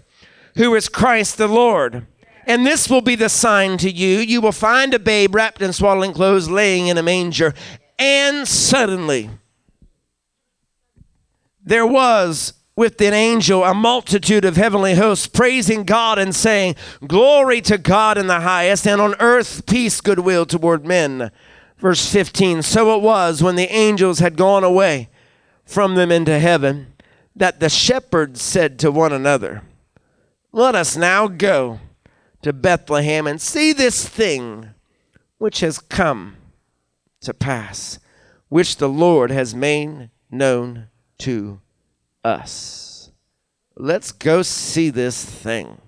[0.56, 2.06] who is Christ the Lord.
[2.46, 4.18] And this will be the sign to you.
[4.20, 7.54] You will find a babe wrapped in swaddling clothes, laying in a manger.
[8.00, 9.30] And suddenly,
[11.64, 17.60] there was with an angel a multitude of heavenly hosts praising God and saying, Glory
[17.64, 21.30] to God in the highest, and on earth peace, goodwill toward men.
[21.78, 25.10] Verse 15 So it was when the angels had gone away
[25.66, 26.94] from them into heaven
[27.36, 29.62] that the shepherds said to one another,
[30.54, 31.82] Let us now go
[32.44, 34.70] to Bethlehem and see this thing
[35.38, 36.38] which has come
[37.20, 38.00] to pass,
[38.48, 40.88] which the Lord has made known
[41.18, 41.60] to
[42.24, 43.12] us.
[43.76, 45.80] Let's go see this thing.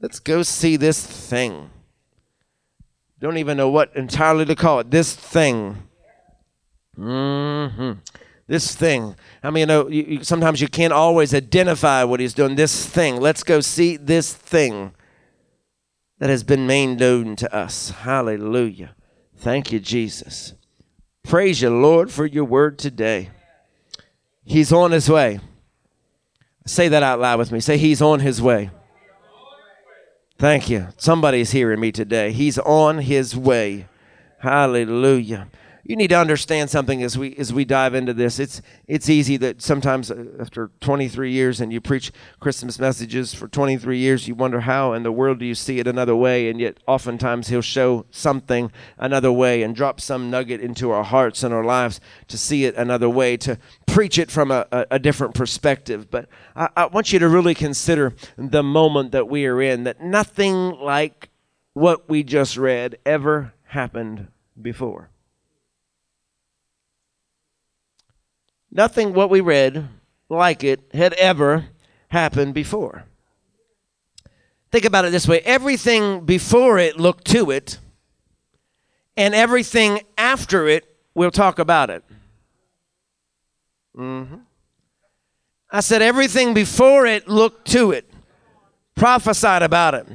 [0.00, 1.70] Let's go see this thing.
[3.18, 4.90] Don't even know what entirely to call it.
[4.90, 5.82] This thing.
[6.98, 7.92] Mm-hmm.
[8.46, 9.16] This thing.
[9.42, 12.56] I mean, you know, you, you, sometimes you can't always identify what he's doing.
[12.56, 13.20] This thing.
[13.20, 14.92] Let's go see this thing
[16.18, 17.90] that has been made known to us.
[17.90, 18.94] Hallelujah.
[19.36, 20.54] Thank you, Jesus.
[21.24, 23.30] Praise you, Lord, for your word today.
[24.46, 25.40] He's on his way.
[26.64, 27.60] Say that out loud with me.
[27.60, 28.70] Say, He's on his way.
[30.38, 30.88] Thank you.
[30.96, 32.32] Somebody's hearing me today.
[32.32, 33.86] He's on his way.
[34.38, 35.48] Hallelujah
[35.88, 38.38] you need to understand something as we as we dive into this.
[38.40, 43.46] It's it's easy that sometimes uh, after 23 years and you preach Christmas messages for
[43.46, 46.58] 23 years, you wonder how in the world do you see it another way, and
[46.58, 51.54] yet oftentimes He'll show something another way and drop some nugget into our hearts and
[51.54, 55.34] our lives to see it another way, to preach it from a, a, a different
[55.34, 56.10] perspective.
[56.10, 59.84] But I, I want you to really consider the moment that we are in.
[59.84, 61.30] That nothing like
[61.74, 64.28] what we just read ever happened
[64.60, 65.10] before.
[68.70, 69.88] Nothing what we read
[70.28, 71.66] like it had ever
[72.08, 73.04] happened before.
[74.72, 77.78] Think about it this way everything before it looked to it,
[79.16, 82.04] and everything after it, we'll talk about it.
[83.96, 84.36] Mm-hmm.
[85.70, 88.10] I said everything before it looked to it,
[88.94, 90.06] prophesied about it,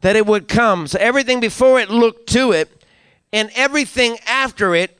[0.00, 0.86] that it would come.
[0.86, 2.84] So everything before it looked to it,
[3.32, 4.98] and everything after it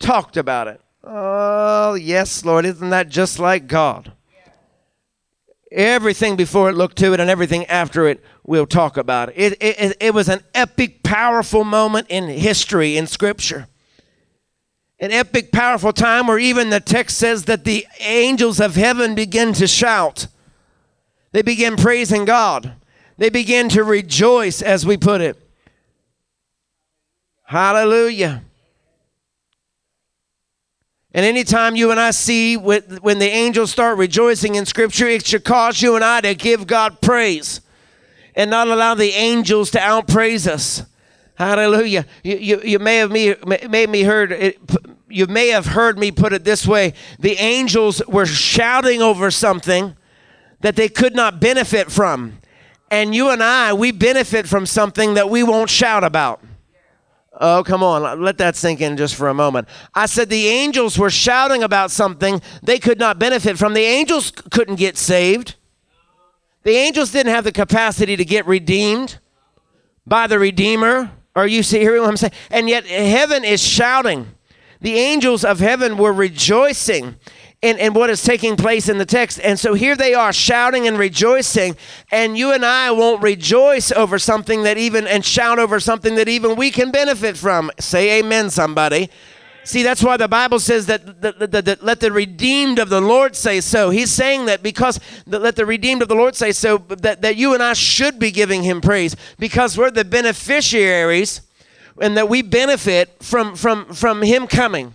[0.00, 0.80] talked about it.
[1.10, 2.66] Oh, yes, Lord.
[2.66, 4.12] Isn't that just like God?
[5.72, 9.34] Everything before it looked to it and everything after it, we'll talk about it.
[9.36, 13.68] It, it, it was an epic, powerful moment in history, in Scripture.
[15.00, 19.54] An epic, powerful time where even the text says that the angels of heaven begin
[19.54, 20.26] to shout.
[21.32, 22.72] They begin praising God.
[23.16, 25.36] They begin to rejoice, as we put it.
[27.44, 28.42] Hallelujah.
[31.14, 35.44] And anytime you and I see when the angels start rejoicing in Scripture, it should
[35.44, 37.60] cause you and I to give God praise
[38.34, 40.84] and not allow the angels to outpraise us.
[41.34, 42.04] Hallelujah.
[42.22, 43.34] You, you, you may have me,
[43.68, 44.56] made me heard
[45.08, 46.92] you may have heard me put it this way.
[47.18, 49.96] The angels were shouting over something
[50.60, 52.38] that they could not benefit from.
[52.90, 56.42] And you and I, we benefit from something that we won't shout about.
[57.40, 58.20] Oh, come on.
[58.20, 59.68] Let that sink in just for a moment.
[59.94, 63.74] I said the angels were shouting about something they could not benefit from.
[63.74, 65.54] The angels couldn't get saved.
[66.64, 69.18] The angels didn't have the capacity to get redeemed
[70.06, 71.12] by the Redeemer.
[71.36, 72.32] Are you hearing what I'm saying?
[72.50, 74.26] And yet heaven is shouting.
[74.80, 77.16] The angels of heaven were rejoicing
[77.60, 79.40] in, in what is taking place in the text.
[79.42, 81.76] And so here they are shouting and rejoicing.
[82.12, 86.28] And you and I won't rejoice over something that even, and shout over something that
[86.28, 87.70] even we can benefit from.
[87.80, 89.10] Say amen, somebody.
[89.64, 93.02] See, that's why the Bible says that, that, that, that, let the redeemed of the
[93.02, 93.90] Lord say so.
[93.90, 97.52] He's saying that because let the redeemed of the Lord say so, that, that you
[97.52, 101.42] and I should be giving him praise because we're the beneficiaries
[102.00, 104.94] and that we benefit from, from, from him coming.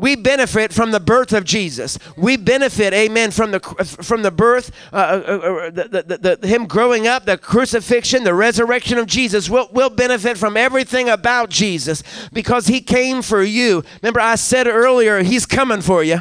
[0.00, 1.98] We benefit from the birth of Jesus.
[2.16, 6.46] We benefit, amen, from the from the birth, uh, uh, uh, uh the, the, the,
[6.46, 9.50] him growing up, the crucifixion, the resurrection of Jesus.
[9.50, 13.84] We'll, we'll benefit from everything about Jesus because he came for you.
[14.02, 16.20] Remember, I said earlier, he's coming for you.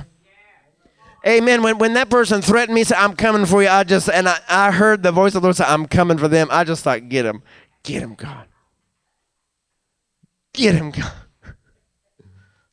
[1.26, 1.64] Amen.
[1.64, 4.40] When, when that person threatened me, said, I'm coming for you, I just, and I,
[4.50, 6.50] I heard the voice of the Lord say, I'm coming for them.
[6.52, 7.44] I just thought, get him.
[7.84, 8.46] Get him, God.
[10.54, 11.12] Get him, God.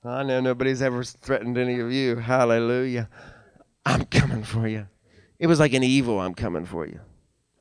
[0.06, 2.16] I know nobody's ever threatened any of you.
[2.16, 3.08] Hallelujah.
[3.84, 4.86] I'm coming for you.
[5.38, 7.00] It was like an evil, I'm coming for you.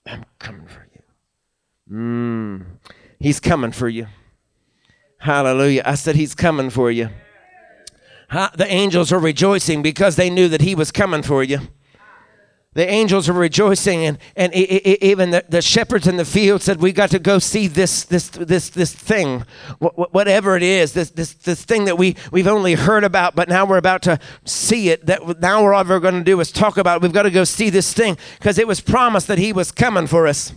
[0.05, 1.95] I'm coming for you.
[1.97, 2.65] Mm,
[3.19, 4.07] he's coming for you.
[5.19, 5.81] Hallelujah.
[5.85, 7.09] I said, He's coming for you.
[8.29, 11.59] The angels are rejoicing because they knew that He was coming for you
[12.75, 16.91] the angels are rejoicing and, and even the, the shepherds in the field said we
[16.91, 19.43] got to go see this this this this thing
[19.79, 23.65] whatever it is this this this thing that we we've only heard about but now
[23.65, 26.77] we're about to see it that now we're all we're going to do is talk
[26.77, 27.01] about it.
[27.01, 30.05] we've got to go see this thing because it was promised that he was coming
[30.05, 30.53] for us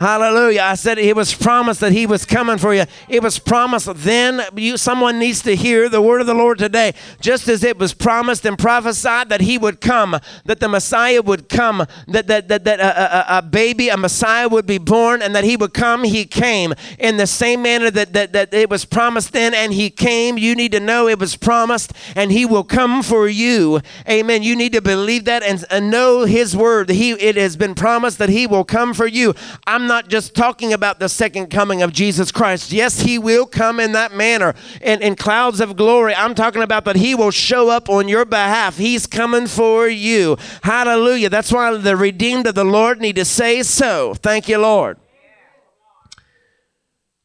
[0.00, 0.62] Hallelujah.
[0.62, 2.84] I said it was promised that he was coming for you.
[3.06, 4.40] It was promised then.
[4.56, 6.94] You, someone needs to hear the word of the Lord today.
[7.20, 11.50] Just as it was promised and prophesied that he would come, that the Messiah would
[11.50, 15.34] come, that, that, that, that a, a, a baby, a Messiah would be born, and
[15.34, 16.72] that he would come, he came.
[16.98, 20.54] In the same manner that, that, that it was promised then and he came, you
[20.54, 23.82] need to know it was promised and he will come for you.
[24.08, 24.42] Amen.
[24.42, 26.88] You need to believe that and, and know his word.
[26.88, 29.34] He, it has been promised that he will come for you.
[29.66, 32.70] I'm not just talking about the second coming of Jesus Christ.
[32.70, 36.14] Yes, he will come in that manner in, in clouds of glory.
[36.14, 38.76] I'm talking about that he will show up on your behalf.
[38.76, 40.38] He's coming for you.
[40.62, 41.28] Hallelujah.
[41.28, 44.14] That's why the redeemed of the Lord need to say so.
[44.14, 44.96] Thank you, Lord.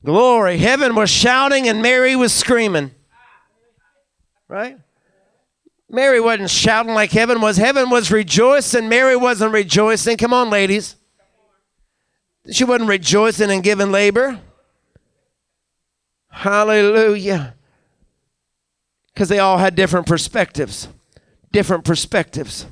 [0.03, 0.57] Glory.
[0.57, 2.89] Heaven was shouting and Mary was screaming.
[4.47, 4.79] Right?
[5.87, 7.57] Mary wasn't shouting like heaven was.
[7.57, 8.89] Heaven was rejoicing.
[8.89, 10.17] Mary wasn't rejoicing.
[10.17, 10.95] Come on, ladies.
[12.51, 14.39] She wasn't rejoicing and giving labor.
[16.29, 17.55] Hallelujah.
[19.13, 20.87] Because they all had different perspectives.
[21.51, 22.65] Different perspectives.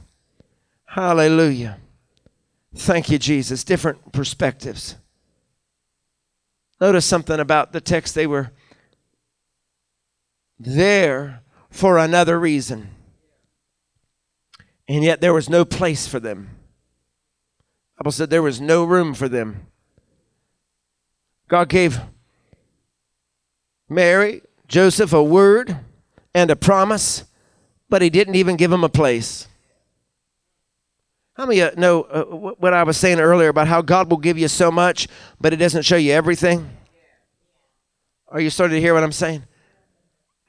[0.86, 1.78] Hallelujah.
[2.76, 3.64] Thank you, Jesus.
[3.64, 4.98] Different perspectives.
[6.82, 8.14] Notice something about the text.
[8.14, 8.52] They were
[10.60, 12.90] there for another reason.
[14.88, 16.53] And yet there was no place for them.
[17.98, 19.68] Bible said there was no room for them.
[21.48, 22.00] God gave
[23.88, 25.78] Mary, Joseph a word
[26.34, 27.26] and a promise,
[27.90, 29.48] but he didn't even give them a place.
[31.36, 34.18] How many of you know uh, what I was saying earlier about how God will
[34.18, 35.08] give you so much,
[35.40, 36.70] but it doesn't show you everything?
[38.28, 39.44] Are you starting to hear what I'm saying?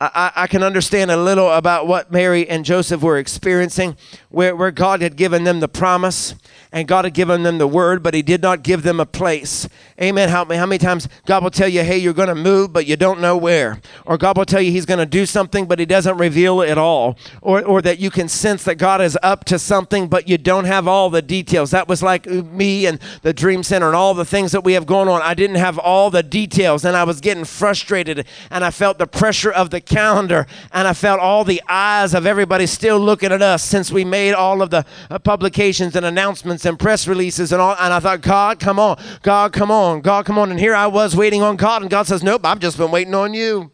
[0.01, 3.97] I, I, can understand a little about what Mary and Joseph were experiencing,
[4.29, 6.35] where, where God had given them the promise
[6.73, 9.69] and God had given them the word, but He did not give them a place.
[10.03, 10.29] Amen.
[10.29, 12.97] How, how many times God will tell you, hey, you're going to move, but you
[12.97, 13.81] don't know where?
[14.05, 16.77] Or God will tell you He's going to do something, but He doesn't reveal it
[16.77, 17.17] all.
[17.41, 20.65] Or, or that you can sense that God is up to something, but you don't
[20.65, 21.71] have all the details.
[21.71, 24.87] That was like me and the Dream Center and all the things that we have
[24.87, 25.23] going on.
[25.23, 29.07] I didn't have all the details, and I was getting frustrated, and I felt the
[29.07, 33.43] pressure of the calendar, and I felt all the eyes of everybody still looking at
[33.43, 37.61] us since we made all of the uh, publications and announcements and press releases and
[37.61, 37.77] all.
[37.79, 39.01] And I thought, God, come on.
[39.23, 40.01] God, come on.
[40.01, 40.51] God, come on.
[40.51, 41.83] And here I was waiting on God.
[41.83, 43.73] And God says, Nope, I've just been waiting on you.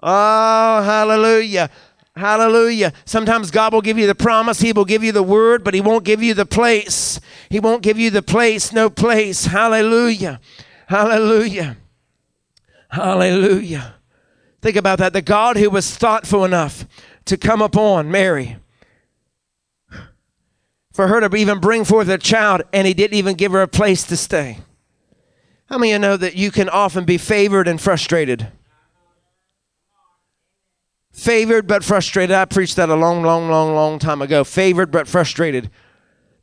[0.00, 1.70] Oh, hallelujah.
[2.14, 2.92] Hallelujah.
[3.04, 5.80] Sometimes God will give you the promise, He will give you the word, but He
[5.80, 7.20] won't give you the place.
[7.48, 9.46] He won't give you the place, no place.
[9.46, 10.40] Hallelujah.
[10.88, 11.76] Hallelujah.
[12.90, 13.97] Hallelujah.
[14.60, 15.12] Think about that.
[15.12, 16.86] The God who was thoughtful enough
[17.26, 18.56] to come upon Mary
[20.92, 23.68] for her to even bring forth a child, and he didn't even give her a
[23.68, 24.58] place to stay.
[25.66, 28.48] How many of you know that you can often be favored and frustrated?
[31.12, 32.34] Favored but frustrated.
[32.34, 34.44] I preached that a long, long, long, long time ago.
[34.44, 35.70] Favored but frustrated.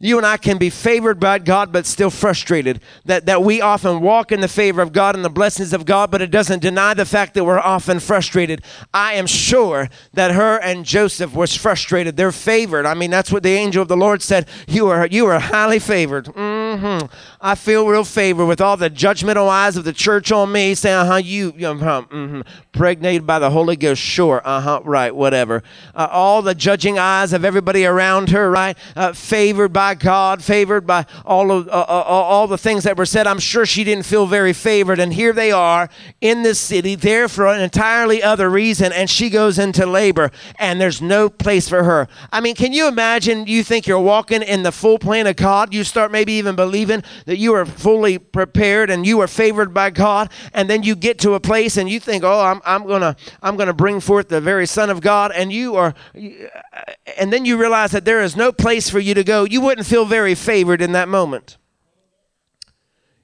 [0.06, 2.80] You and I can be favored by God, but still frustrated.
[3.06, 6.12] That, that we often walk in the favor of God and the blessings of God,
[6.12, 8.62] but it doesn't deny the fact that we're often frustrated.
[8.94, 12.18] I am sure that her and Joseph was frustrated.
[12.18, 12.86] They're favored.
[12.86, 14.48] I mean, that's what the angel of the Lord said.
[14.68, 16.26] You are, you are highly favored.
[16.26, 16.55] Mm.
[16.78, 17.06] Mm-hmm.
[17.40, 20.96] I feel real favored with all the judgmental eyes of the church on me saying,
[20.96, 22.42] uh huh, you, uh-huh, mm-hmm.
[22.74, 24.02] pregnated by the Holy Ghost.
[24.02, 25.64] Sure, uh huh, right, whatever.
[25.96, 28.78] Uh, all the judging eyes of everybody around her, right?
[28.96, 32.86] Uh, favored by by God, favored by all of uh, uh, uh, all the things
[32.86, 33.28] that were said.
[33.28, 35.00] I'm sure she didn't feel very favored.
[35.00, 35.90] And here they are
[36.22, 40.82] in this city, there for an entirely other reason, and she goes into labor, and
[40.82, 42.08] there's no place for her.
[42.32, 43.46] I mean, can you imagine?
[43.46, 45.72] You think you're walking in the full plan of God.
[45.72, 49.92] You start maybe even believing that you are fully prepared and you are favored by
[49.92, 53.16] God, and then you get to a place and you think, "Oh, I'm I'm gonna
[53.42, 57.46] I'm gonna bring forth the very Son of God," and you are, uh, and then
[57.46, 59.44] you realize that there is no place for you to go.
[59.44, 61.58] You wouldn't feel very favored in that moment.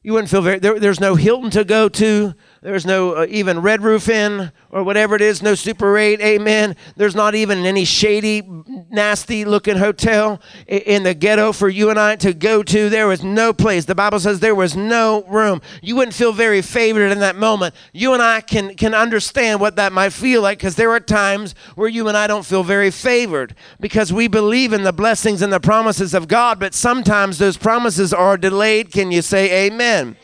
[0.03, 2.33] You wouldn't feel very, there, there's no Hilton to go to.
[2.64, 6.76] There's no uh, even Red Roof Inn or whatever it is, no Super 8, amen.
[6.95, 8.43] There's not even any shady,
[8.91, 12.88] nasty looking hotel in the ghetto for you and I to go to.
[12.88, 13.86] There was no place.
[13.86, 15.59] The Bible says there was no room.
[15.82, 17.74] You wouldn't feel very favored in that moment.
[17.93, 21.55] You and I can, can understand what that might feel like because there are times
[21.74, 25.51] where you and I don't feel very favored because we believe in the blessings and
[25.51, 28.91] the promises of God, but sometimes those promises are delayed.
[28.91, 30.16] Can you say amen?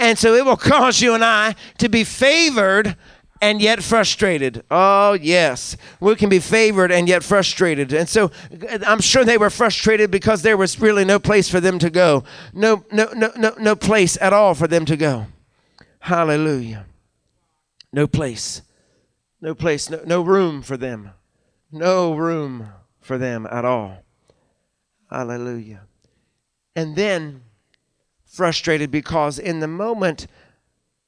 [0.00, 2.96] And so it will cause you and I to be favored
[3.42, 4.64] and yet frustrated.
[4.70, 5.76] Oh, yes.
[6.00, 7.92] We can be favored and yet frustrated.
[7.92, 8.30] And so
[8.68, 11.90] uh, I'm sure they were frustrated because there was really no place for them to
[11.90, 12.24] go.
[12.52, 15.26] No no no no no place at all for them to go.
[16.00, 16.86] Hallelujah.
[17.92, 18.62] No place.
[19.40, 21.10] No place, no, no room for them.
[21.72, 22.68] No room
[23.00, 24.04] for them at all.
[25.10, 25.82] Hallelujah.
[26.76, 27.42] And then
[28.30, 30.26] frustrated because in the moment,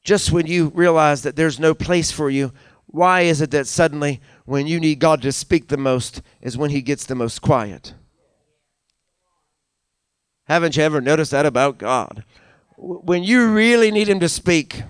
[0.03, 2.53] just when you realize that there's no place for you,
[2.87, 6.71] why is it that suddenly when you need God to speak the most is when
[6.71, 7.95] He gets the most quiet?
[10.45, 12.25] Haven't you ever noticed that about God?
[12.77, 14.83] When you really need Him to speak,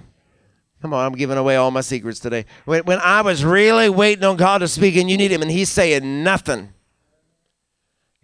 [0.80, 2.46] come on, I'm giving away all my secrets today.
[2.64, 5.50] When, when I was really waiting on God to speak and you need Him and
[5.50, 6.72] He's saying nothing,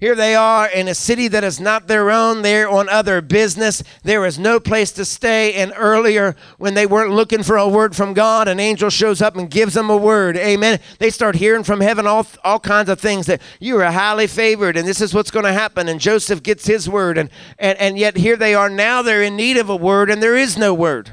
[0.01, 2.43] here they are in a city that is not their own.
[2.43, 3.83] They're on other business.
[4.05, 5.55] There is no place to stay.
[5.55, 9.35] And earlier, when they weren't looking for a word from God, an angel shows up
[9.35, 10.37] and gives them a word.
[10.37, 10.79] Amen.
[11.01, 14.77] They start hearing from heaven all, all kinds of things that you are highly favored
[14.77, 15.89] and this is what's going to happen.
[15.89, 17.19] And Joseph gets his word.
[17.19, 17.29] And,
[17.59, 19.03] and, and yet here they are now.
[19.03, 21.11] They're in need of a word and there is no word.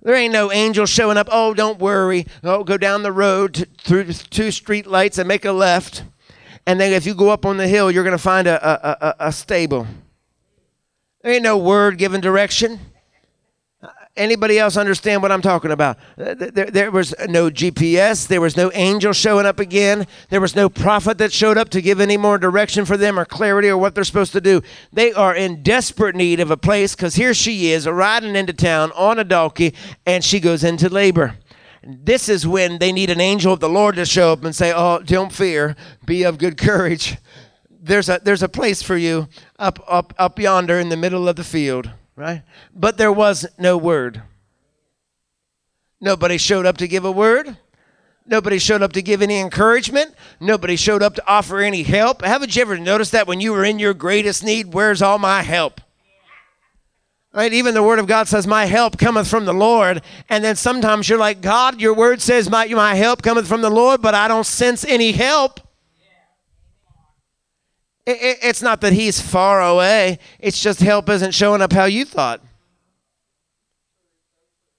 [0.00, 1.28] There ain't no angel showing up.
[1.30, 2.26] Oh, don't worry.
[2.42, 6.04] Oh, go down the road through two street lights and make a left.
[6.66, 9.06] And then if you go up on the hill, you're going to find a, a,
[9.06, 9.86] a, a stable.
[11.22, 12.80] There ain't no word giving direction.
[14.16, 15.98] Anybody else understand what I'm talking about?
[16.16, 18.28] There, there, was no GPS.
[18.28, 20.06] There was no angel showing up again.
[20.30, 23.24] There was no prophet that showed up to give any more direction for them or
[23.24, 24.62] clarity or what they're supposed to do.
[24.92, 28.92] They are in desperate need of a place because here she is riding into town
[28.92, 29.74] on a donkey
[30.06, 31.34] and she goes into labor.
[31.86, 34.72] This is when they need an angel of the Lord to show up and say,
[34.74, 37.18] "Oh, don't fear, be of good courage.
[37.68, 39.28] There's a there's a place for you
[39.58, 42.42] up up up yonder in the middle of the field." Right?
[42.74, 44.22] But there was no word.
[46.00, 47.56] Nobody showed up to give a word.
[48.26, 50.14] Nobody showed up to give any encouragement.
[50.40, 52.24] Nobody showed up to offer any help.
[52.24, 55.42] Haven't you ever noticed that when you were in your greatest need, where's all my
[55.42, 55.80] help?
[57.34, 57.52] Right?
[57.52, 60.02] Even the word of God says, My help cometh from the Lord.
[60.28, 63.70] And then sometimes you're like, God, your word says, My, my help cometh from the
[63.70, 65.58] Lord, but I don't sense any help.
[68.06, 71.86] It, it, it's not that he's far away, it's just help isn't showing up how
[71.86, 72.40] you thought.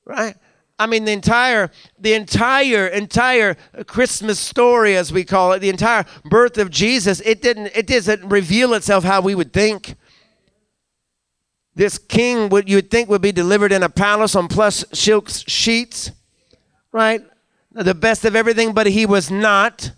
[0.06, 0.36] Right?
[0.78, 3.56] I mean, the entire, the entire, entire
[3.88, 8.28] Christmas story, as we call it, the entire birth of Jesus, it didn't, it doesn't
[8.30, 9.96] reveal itself how we would think.
[11.76, 16.12] This king would you think would be delivered in a palace on plush silk sheets,
[16.94, 17.22] right?
[17.72, 19.92] The best of everything, but he was not.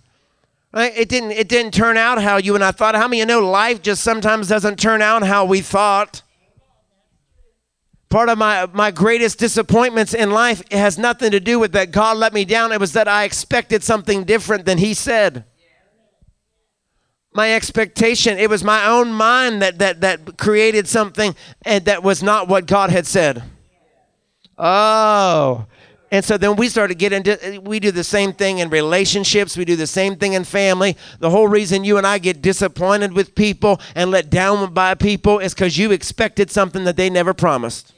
[0.74, 0.92] Right?
[0.98, 2.96] It didn't it didn't turn out how you and I thought.
[2.96, 6.24] How many you know life just sometimes doesn't turn out how we thought?
[8.10, 12.18] Part of my, my greatest disappointments in life has nothing to do with that God
[12.18, 12.72] let me down.
[12.72, 15.46] It was that I expected something different than He said
[17.38, 18.40] my expectation.
[18.40, 22.66] It was my own mind that, that, that created something and that was not what
[22.66, 23.44] God had said.
[24.58, 25.68] Oh.
[26.12, 29.56] And so then we start to get into, we do the same thing in relationships.
[29.56, 30.98] We do the same thing in family.
[31.20, 35.38] The whole reason you and I get disappointed with people and let down by people
[35.38, 37.94] is because you expected something that they never promised.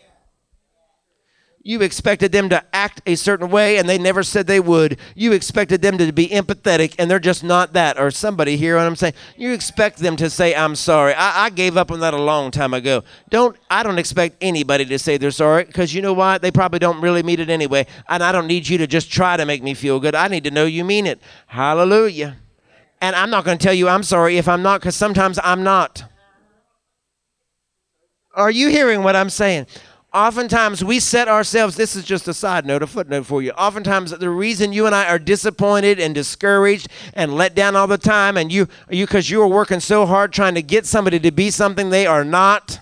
[1.61, 4.97] You expected them to act a certain way and they never said they would.
[5.13, 7.99] You expected them to be empathetic and they're just not that.
[7.99, 11.13] Or somebody here, what I'm saying, you expect them to say, I'm sorry.
[11.13, 13.03] I, I gave up on that a long time ago.
[13.29, 16.41] Don't I don't expect anybody to say they're sorry because you know what?
[16.41, 17.85] They probably don't really mean it anyway.
[18.07, 20.15] And I don't need you to just try to make me feel good.
[20.15, 21.19] I need to know you mean it.
[21.47, 22.37] Hallelujah.
[23.01, 25.63] And I'm not going to tell you I'm sorry if I'm not because sometimes I'm
[25.63, 26.05] not.
[28.33, 29.67] Are you hearing what I'm saying?
[30.11, 33.51] Oftentimes we set ourselves, this is just a side note, a footnote for you.
[33.51, 37.99] Oftentimes the reason you and I are disappointed and discouraged and let down all the
[37.99, 41.31] time, and you, you because you are working so hard trying to get somebody to
[41.31, 42.79] be something they are not.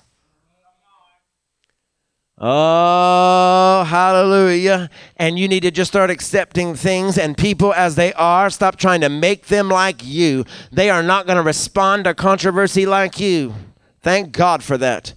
[2.39, 4.89] Oh, hallelujah.
[5.17, 8.49] And you need to just start accepting things and people as they are.
[8.51, 10.45] Stop trying to make them like you.
[10.71, 13.55] They are not going to respond to controversy like you.
[14.01, 15.13] Thank God for that.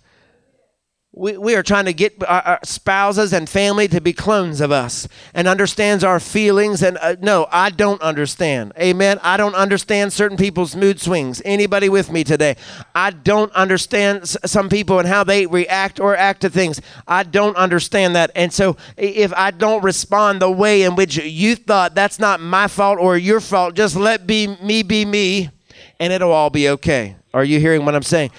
[1.13, 4.71] We, we are trying to get our, our, spouses and family to be clones of
[4.71, 6.85] us and understands our feelings.
[6.85, 8.73] And uh, no, I don't understand.
[8.79, 9.19] Amen.
[9.21, 11.43] I don't understand certain people's mood swings.
[11.45, 12.55] Anybody with me today?
[12.95, 16.81] I don't understand s- some people and how they react or act to things.
[17.09, 18.31] I don't understand that.
[18.37, 22.69] And so if I don't respond the way in which you thought, that's not my
[22.69, 23.75] fault or your fault.
[23.75, 25.51] Just let be me be me,
[25.99, 27.17] and it'll all be okay.
[27.35, 28.31] Are you hearing what I'm saying?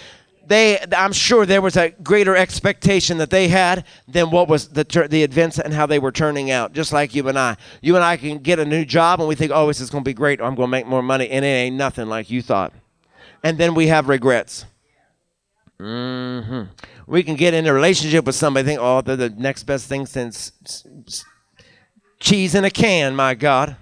[0.51, 4.83] They i'm sure there was a greater expectation that they had than what was the,
[5.09, 7.55] the events and how they were turning out just like you and i.
[7.81, 10.03] You and i can get a new job and we think oh this is going
[10.03, 10.41] to be great.
[10.41, 12.73] I'm going to make more money and it ain't nothing like you thought.
[13.43, 14.65] And then we have regrets.
[15.79, 16.63] Mm-hmm.
[17.07, 20.05] we can get in a relationship with somebody think oh they're the next best thing
[20.05, 20.51] since
[22.19, 23.77] cheese in a can my god.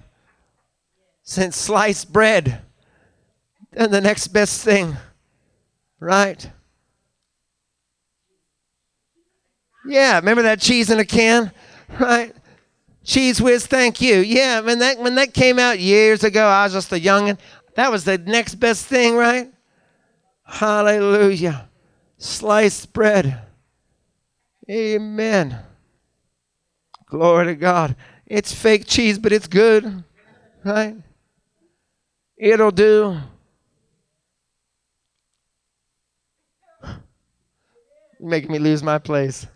[1.22, 2.62] Since sliced bread
[3.72, 4.96] and the next best thing.
[5.98, 6.50] Right
[9.86, 11.52] Yeah, remember that cheese in a can?
[11.98, 12.34] Right?
[13.04, 14.16] Cheez Whiz, thank you.
[14.16, 17.38] Yeah, when that when that came out years ago, I was just a youngin'.
[17.74, 19.50] That was the next best thing, right?
[20.44, 21.68] Hallelujah.
[22.18, 23.40] Sliced bread.
[24.70, 25.58] Amen.
[27.06, 27.96] Glory to God.
[28.26, 30.04] It's fake cheese, but it's good,
[30.64, 30.96] right?
[32.36, 33.18] It'll do.
[38.20, 39.46] Making me lose my place.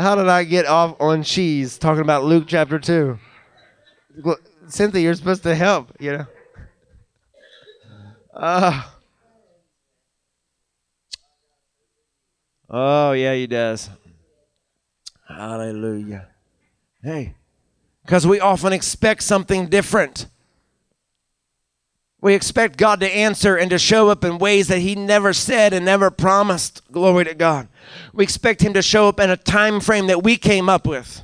[0.00, 3.18] How did I get off on cheese talking about Luke chapter 2?
[4.24, 6.26] Well, Cynthia, you're supposed to help, you know.
[8.32, 8.82] Uh,
[12.70, 13.90] oh, yeah, he does.
[15.28, 16.28] Hallelujah.
[17.02, 17.34] Hey,
[18.02, 20.28] because we often expect something different.
[22.20, 25.72] We expect God to answer and to show up in ways that He never said
[25.72, 26.82] and never promised.
[26.92, 27.68] Glory to God.
[28.12, 31.22] We expect Him to show up in a time frame that we came up with.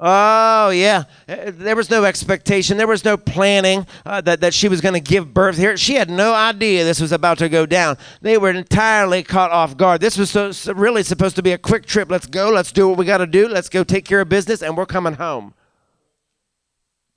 [0.00, 1.04] Oh, yeah.
[1.26, 2.76] There was no expectation.
[2.76, 5.76] There was no planning uh, that, that she was going to give birth here.
[5.76, 7.98] She had no idea this was about to go down.
[8.20, 10.00] They were entirely caught off guard.
[10.00, 12.12] This was so, so really supposed to be a quick trip.
[12.12, 12.50] Let's go.
[12.50, 13.48] Let's do what we got to do.
[13.48, 15.54] Let's go take care of business, and we're coming home.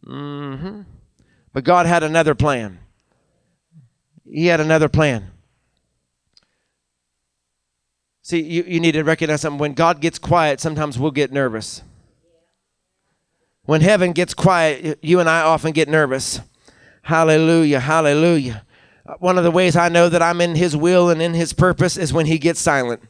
[0.03, 0.81] Mm hmm.
[1.53, 2.79] But God had another plan.
[4.25, 5.31] He had another plan.
[8.21, 9.59] See, you, you need to recognize something.
[9.59, 11.83] When God gets quiet, sometimes we'll get nervous.
[13.63, 16.39] When heaven gets quiet, you and I often get nervous.
[17.01, 18.65] Hallelujah, hallelujah.
[19.05, 21.51] Uh, one of the ways I know that I'm in His will and in His
[21.51, 23.01] purpose is when He gets silent.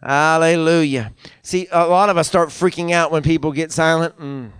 [0.00, 1.12] Hallelujah.
[1.42, 4.18] See, a lot of us start freaking out when people get silent.
[4.18, 4.50] Mm.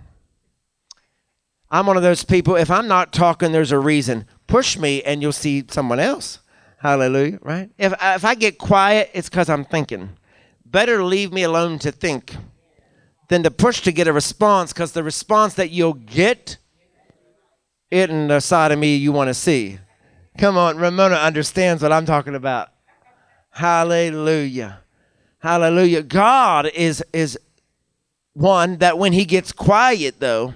[1.69, 4.25] I'm one of those people, if I'm not talking, there's a reason.
[4.47, 6.39] Push me and you'll see someone else.
[6.79, 7.69] Hallelujah, right?
[7.77, 10.11] If, if I get quiet, it's because I'm thinking.
[10.65, 12.35] Better leave me alone to think
[13.29, 16.57] than to push to get a response because the response that you'll get
[17.91, 19.79] isn't the side of me you want to see.
[20.37, 22.69] Come on, Ramona understands what I'm talking about.
[23.49, 24.81] Hallelujah.
[25.39, 26.03] Hallelujah.
[26.03, 27.39] God is is
[28.33, 30.53] one that when he gets quiet though,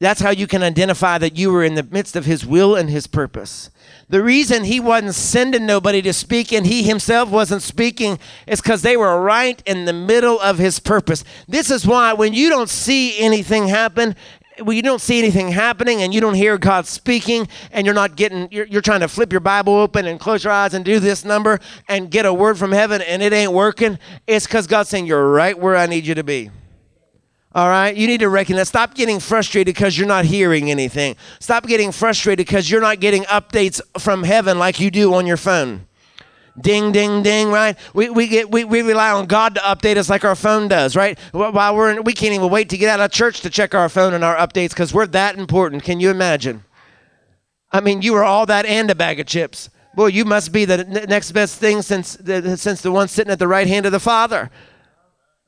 [0.00, 2.88] that's how you can identify that you were in the midst of his will and
[2.88, 3.70] his purpose.
[4.08, 8.80] The reason he wasn't sending nobody to speak and he himself wasn't speaking is because
[8.80, 11.22] they were right in the middle of his purpose.
[11.46, 14.16] This is why when you don't see anything happen,
[14.62, 18.16] when you don't see anything happening and you don't hear God speaking and you're not
[18.16, 20.98] getting, you're, you're trying to flip your Bible open and close your eyes and do
[20.98, 24.88] this number and get a word from heaven and it ain't working, it's because God's
[24.88, 26.50] saying, You're right where I need you to be.
[27.52, 28.68] All right, you need to recognize.
[28.68, 31.16] Stop getting frustrated because you're not hearing anything.
[31.40, 35.36] Stop getting frustrated because you're not getting updates from heaven like you do on your
[35.36, 35.86] phone.
[36.60, 37.76] Ding, ding, ding, right?
[37.92, 40.94] We, we, get, we, we rely on God to update us like our phone does,
[40.94, 41.18] right?
[41.32, 43.88] While we're in, we can't even wait to get out of church to check our
[43.88, 45.82] phone and our updates because we're that important.
[45.82, 46.62] Can you imagine?
[47.72, 49.70] I mean, you are all that and a bag of chips.
[49.94, 53.40] Boy, you must be the next best thing since the, since the one sitting at
[53.40, 54.50] the right hand of the Father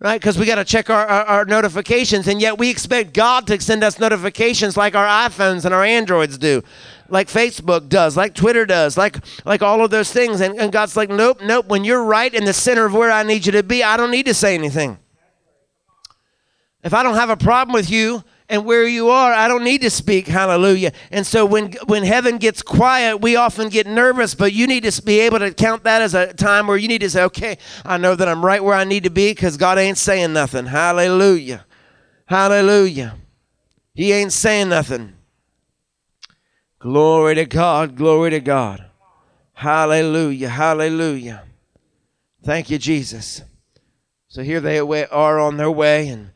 [0.03, 0.21] right?
[0.21, 3.61] Because we got to check our, our, our, notifications, and yet we expect God to
[3.61, 6.63] send us notifications like our iPhones and our Androids do,
[7.09, 10.41] like Facebook does, like Twitter does, like like all of those things.
[10.41, 11.67] And, and God's like, nope, nope.
[11.69, 14.11] When you're right in the center of where I need you to be, I don't
[14.11, 14.99] need to say anything.
[16.83, 19.81] If I don't have a problem with you, and where you are, I don't need
[19.81, 20.27] to speak.
[20.29, 20.93] Hallelujah.
[21.11, 25.03] And so when when heaven gets quiet, we often get nervous, but you need to
[25.03, 27.97] be able to count that as a time where you need to say, "Okay, I
[27.97, 31.65] know that I'm right where I need to be cuz God ain't saying nothing." Hallelujah.
[32.27, 33.17] Hallelujah.
[33.95, 35.15] He ain't saying nothing.
[36.79, 37.97] Glory to God.
[37.97, 38.85] Glory to God.
[39.55, 40.51] Hallelujah.
[40.51, 41.45] Hallelujah.
[42.45, 43.41] Thank you, Jesus.
[44.29, 46.33] So here they are on their way and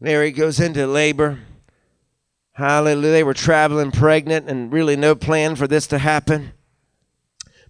[0.00, 1.40] Mary goes into labor.
[2.52, 3.12] Hallelujah.
[3.12, 6.52] They were traveling pregnant and really no plan for this to happen.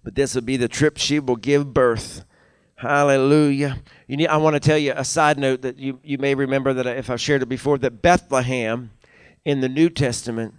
[0.03, 2.25] But this will be the trip she will give birth.
[2.75, 3.81] Hallelujah.
[4.07, 6.73] You need, I want to tell you a side note that you, you may remember
[6.73, 8.91] that if I shared it before, that Bethlehem
[9.43, 10.53] in the New Testament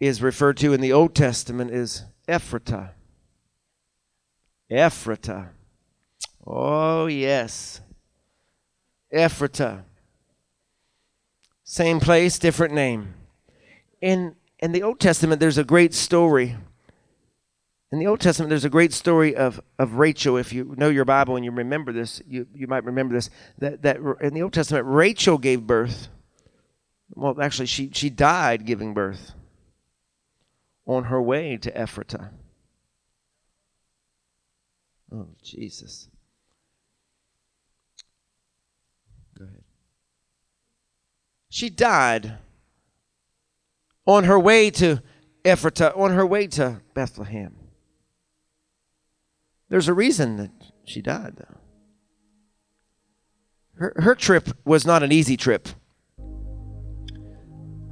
[0.00, 2.90] is referred to in the Old Testament as Ephratah.
[4.70, 5.48] Ephratah.
[6.46, 7.80] Oh, yes.
[9.12, 9.82] Ephratah.
[11.70, 13.12] Same place, different name.
[14.00, 16.56] In in the Old Testament, there's a great story.
[17.92, 20.38] In the Old Testament, there's a great story of, of Rachel.
[20.38, 23.28] If you know your Bible and you remember this, you, you might remember this.
[23.58, 26.08] That, that in the Old Testament, Rachel gave birth.
[27.10, 29.32] Well, actually, she, she died giving birth
[30.86, 32.30] on her way to Ephratah.
[35.12, 36.07] Oh, Jesus.
[41.58, 42.38] She died
[44.06, 45.02] on her way to
[45.44, 47.56] Ephratah, on her way to Bethlehem.
[49.68, 50.52] There's a reason that
[50.84, 51.56] she died, though.
[53.74, 55.66] Her, her trip was not an easy trip.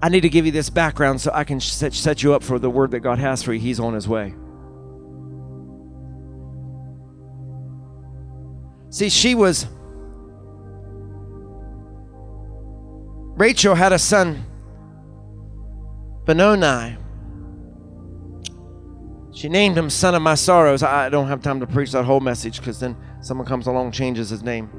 [0.00, 2.60] I need to give you this background so I can set, set you up for
[2.60, 3.58] the word that God has for you.
[3.58, 4.32] He's on his way.
[8.90, 9.66] See, she was
[13.36, 14.44] Rachel had a son,
[16.24, 16.96] Benoni.
[19.32, 20.82] She named him Son of My Sorrows.
[20.82, 24.30] I don't have time to preach that whole message because then someone comes along changes
[24.30, 24.70] his name.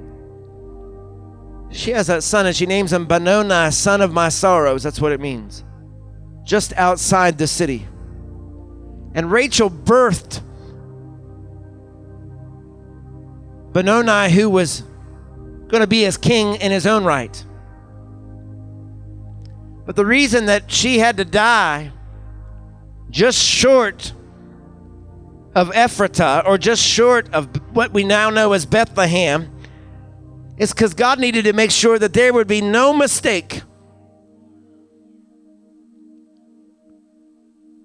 [1.70, 4.82] She has that son and she names him Benoni, Son of My Sorrows.
[4.82, 5.64] That's what it means.
[6.44, 7.88] Just outside the city.
[9.14, 10.42] And Rachel birthed
[13.74, 14.82] Benoni, who was
[15.68, 17.44] going to be his king in his own right.
[19.88, 21.94] But the reason that she had to die
[23.10, 24.14] just short
[25.56, 29.50] of Ephratah, or just short of what we now know as Bethlehem,
[30.58, 33.62] is because God needed to make sure that there would be no mistake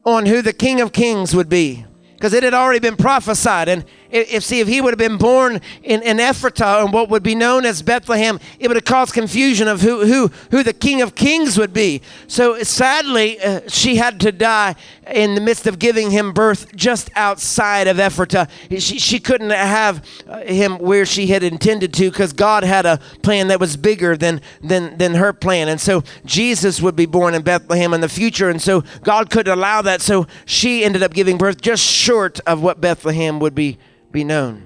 [0.04, 1.86] on who the King of Kings would be.
[2.14, 3.68] Because it had already been prophesied.
[3.68, 7.22] And if see if he would have been born in, in Ephratah and what would
[7.22, 11.00] be known as Bethlehem, it would have caused confusion of who who who the King
[11.00, 12.02] of Kings would be.
[12.26, 14.76] So sadly, uh, she had to die
[15.10, 18.48] in the midst of giving him birth just outside of Ephratah.
[18.70, 22.98] She she couldn't have uh, him where she had intended to because God had a
[23.22, 25.68] plan that was bigger than than than her plan.
[25.68, 28.50] And so Jesus would be born in Bethlehem in the future.
[28.50, 30.02] And so God couldn't allow that.
[30.02, 33.78] So she ended up giving birth just short of what Bethlehem would be
[34.12, 34.62] be known.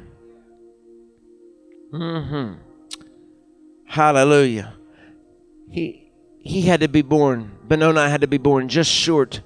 [1.92, 2.60] Mm-hmm.
[3.86, 4.74] Hallelujah.
[5.70, 7.52] He he had to be born.
[7.66, 9.40] Benoni had to be born just short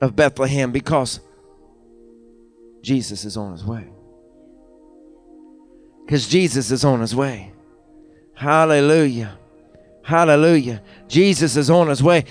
[0.00, 1.20] of Bethlehem because
[2.82, 3.88] Jesus is on his way.
[6.04, 7.52] Because Jesus is on his way.
[8.34, 9.38] Hallelujah.
[10.02, 10.82] Hallelujah.
[11.08, 12.24] Jesus is on his way.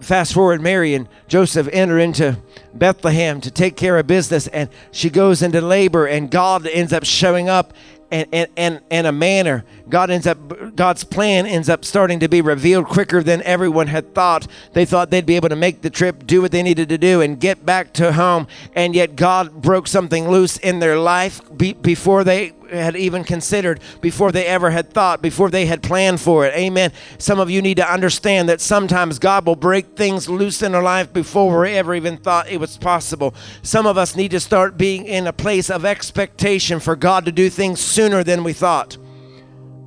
[0.00, 2.38] Fast forward, Mary and Joseph enter into
[2.72, 7.04] Bethlehem to take care of business, and she goes into labor, and God ends up
[7.04, 7.74] showing up
[8.10, 9.64] and, and, and, and a manner.
[9.88, 10.38] God ends up
[10.74, 14.46] God's plan ends up starting to be revealed quicker than everyone had thought.
[14.72, 17.20] They thought they'd be able to make the trip, do what they needed to do,
[17.20, 18.46] and get back to home.
[18.74, 23.80] And yet God broke something loose in their life be, before they had even considered,
[24.00, 26.54] before they ever had thought, before they had planned for it.
[26.54, 26.92] Amen.
[27.18, 30.82] Some of you need to understand that sometimes God will break things loose in our
[30.82, 33.34] life before we ever even thought it was possible.
[33.62, 37.32] Some of us need to start being in a place of expectation for God to
[37.32, 38.96] do things sooner than we thought.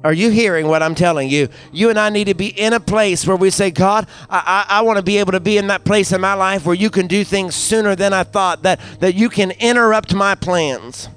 [0.03, 1.49] Are you hearing what I'm telling you?
[1.71, 4.79] You and I need to be in a place where we say, God, I, I,
[4.79, 6.89] I want to be able to be in that place in my life where you
[6.89, 11.07] can do things sooner than I thought, that, that you can interrupt my plans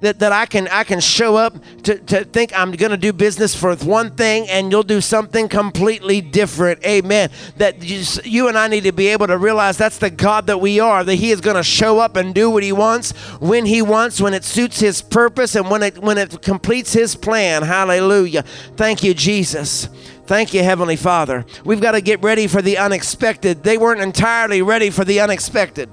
[0.00, 3.54] that, that I can I can show up to, to think I'm to do business
[3.54, 6.84] for one thing and you'll do something completely different.
[6.84, 7.30] Amen.
[7.56, 10.58] That you, you and I need to be able to realize that's the God that
[10.58, 13.82] we are, that He is to show up and do what He wants when He
[13.82, 17.62] wants, when it suits His purpose and when it when it completes His plan.
[17.62, 18.42] Hallelujah.
[18.76, 19.88] Thank you, Jesus.
[20.26, 21.44] Thank you, Heavenly Father.
[21.64, 23.64] We've got to get ready for the unexpected.
[23.64, 25.90] They weren't entirely ready for the unexpected.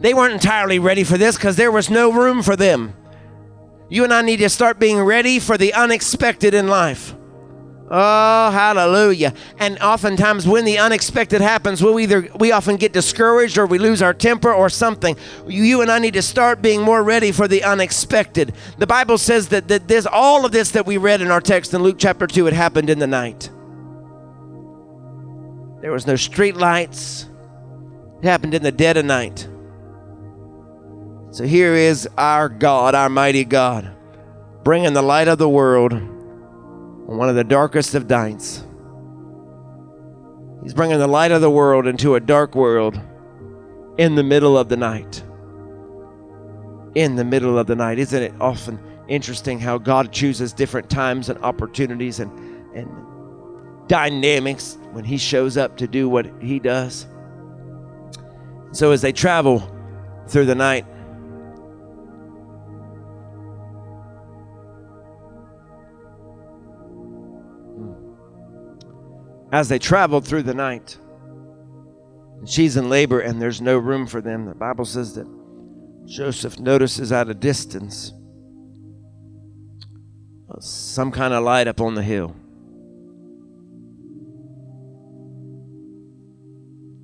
[0.00, 2.94] They weren't entirely ready for this because there was no room for them.
[3.90, 7.14] You and I need to start being ready for the unexpected in life.
[7.92, 9.34] Oh, hallelujah.
[9.58, 14.00] And oftentimes when the unexpected happens, we'll either we often get discouraged or we lose
[14.00, 15.16] our temper or something.
[15.48, 18.54] You and I need to start being more ready for the unexpected.
[18.78, 21.74] The Bible says that, that this all of this that we read in our text
[21.74, 23.50] in Luke chapter 2, it happened in the night.
[25.80, 27.28] There was no street lights.
[28.22, 29.48] It happened in the dead of night.
[31.32, 33.94] So here is our God, our mighty God,
[34.64, 38.64] bringing the light of the world on one of the darkest of nights.
[40.64, 43.00] He's bringing the light of the world into a dark world
[43.96, 45.22] in the middle of the night.
[46.96, 48.00] In the middle of the night.
[48.00, 52.32] Isn't it often interesting how God chooses different times and opportunities and,
[52.74, 52.88] and
[53.88, 57.06] dynamics when He shows up to do what He does?
[58.72, 59.62] So as they travel
[60.26, 60.86] through the night,
[69.52, 70.96] as they traveled through the night.
[72.38, 74.46] And She's in labor and there's no room for them.
[74.46, 75.26] The Bible says that
[76.06, 78.12] Joseph notices at a distance
[80.50, 82.34] uh, some kind of light up on the hill.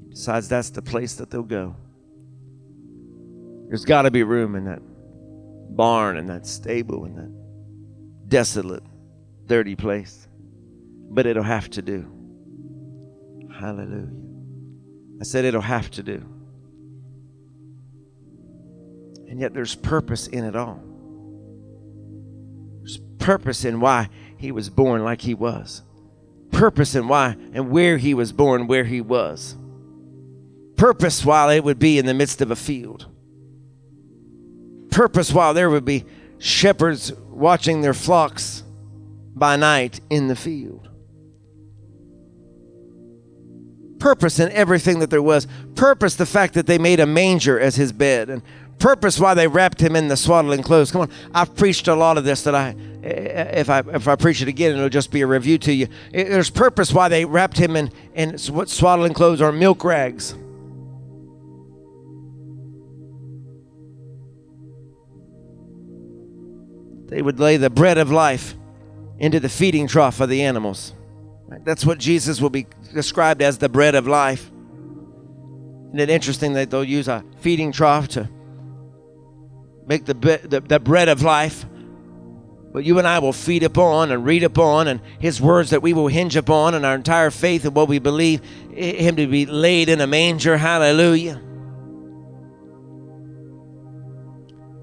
[0.08, 1.76] Besides, that's the place that they'll go.
[3.68, 4.80] There's got to be room in that
[5.76, 8.82] barn and that stable and that desolate,
[9.44, 10.26] dirty place.
[11.10, 12.15] But it'll have to do.
[13.58, 14.12] Hallelujah.
[15.20, 16.22] I said it'll have to do.
[19.28, 20.82] And yet there's purpose in it all.
[22.80, 25.82] There's purpose in why he was born like he was.
[26.52, 29.56] Purpose in why and where he was born, where he was.
[30.76, 33.06] Purpose while it would be in the midst of a field.
[34.90, 36.04] Purpose while there would be
[36.38, 38.62] shepherds watching their flocks
[39.34, 40.90] by night in the field
[43.98, 45.46] purpose in everything that there was.
[45.74, 48.42] Purpose the fact that they made a manger as his bed, and
[48.78, 50.90] purpose why they wrapped him in the swaddling clothes.
[50.90, 54.16] Come on, I've preached a lot of this that I, eh, if I if I
[54.16, 55.88] preach it again, it'll just be a review to you.
[56.12, 60.34] Eh, there's purpose why they wrapped him in in swaddling clothes or milk rags.
[67.08, 68.54] They would lay the bread of life
[69.18, 70.92] into the feeding trough of the animals.
[71.64, 72.66] That's what Jesus will be
[72.96, 74.50] described as the bread of life.
[75.88, 78.28] Isn't it interesting that they'll use a feeding trough to
[79.86, 81.64] make the, the, the bread of life?
[82.72, 85.94] But you and I will feed upon and read upon, and His words that we
[85.94, 88.42] will hinge upon, and our entire faith and what we believe
[88.74, 90.58] Him to be laid in a manger.
[90.58, 91.40] Hallelujah.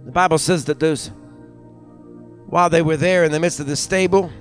[0.05, 1.11] The Bible says that those,
[2.47, 4.31] while they were there in the midst of the stable,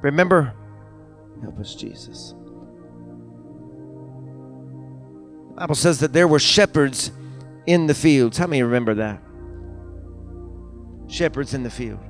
[0.00, 0.54] remember
[1.44, 2.34] Help us, Jesus.
[5.50, 7.12] The Bible says that there were shepherds
[7.66, 8.38] in the fields.
[8.38, 9.20] How many remember that?
[11.06, 12.00] Shepherds in the field.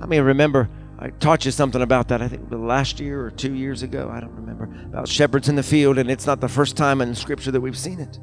[0.00, 0.68] How many remember?
[0.98, 4.10] I taught you something about that, I think last year or two years ago.
[4.12, 4.64] I don't remember.
[4.86, 7.78] About shepherds in the field, and it's not the first time in Scripture that we've
[7.78, 8.18] seen it.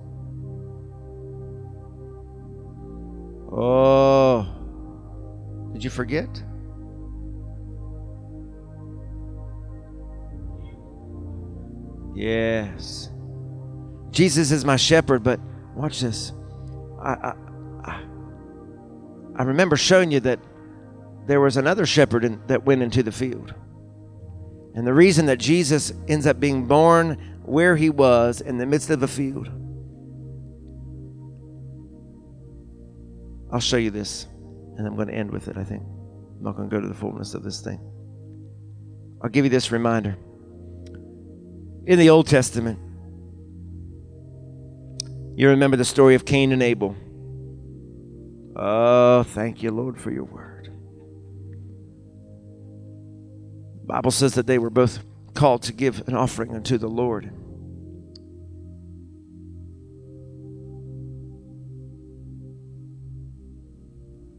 [3.52, 4.48] Oh,
[5.72, 6.44] did you forget?
[12.20, 13.10] Yes.
[14.12, 15.40] Jesus is my shepherd, but
[15.74, 16.34] watch this.
[17.02, 17.34] I,
[17.86, 18.04] I,
[19.38, 20.42] I remember showing you that
[21.28, 23.54] there was another shepherd in, that went into the field.
[24.76, 28.90] And the reason that Jesus ends up being born where he was in the midst
[28.90, 29.48] of a field.
[33.50, 34.28] I'll show you this,
[34.76, 35.84] and I'm going to end with it, I think.
[35.84, 37.80] I'm not going to go to the fullness of this thing.
[39.24, 40.18] I'll give you this reminder.
[41.90, 42.78] In the Old Testament,
[45.36, 46.96] you remember the story of Cain and Abel.
[48.56, 50.72] Oh, thank you, Lord, for your word.
[53.82, 55.00] The Bible says that they were both
[55.34, 57.32] called to give an offering unto the Lord.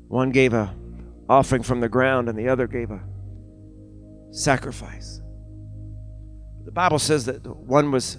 [0.07, 0.73] One gave a
[1.29, 3.03] offering from the ground and the other gave a
[4.31, 5.21] sacrifice.
[6.65, 8.19] The Bible says that one was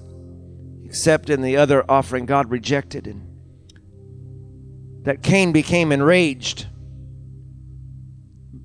[0.85, 3.27] accepted and the other offering God rejected and
[5.03, 6.67] that Cain became enraged.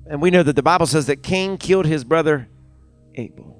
[0.09, 2.47] And we know that the Bible says that Cain killed his brother
[3.15, 3.59] Abel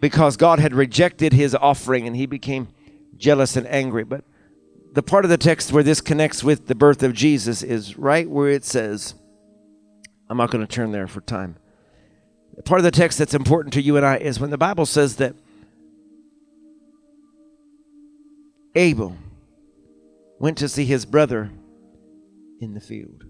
[0.00, 2.68] because God had rejected his offering and he became
[3.16, 4.04] jealous and angry.
[4.04, 4.24] But
[4.92, 8.28] the part of the text where this connects with the birth of Jesus is right
[8.28, 9.14] where it says,
[10.28, 11.56] I'm not going to turn there for time.
[12.64, 15.16] Part of the text that's important to you and I is when the Bible says
[15.16, 15.34] that
[18.74, 19.16] Abel
[20.38, 21.50] went to see his brother
[22.60, 23.24] in the field.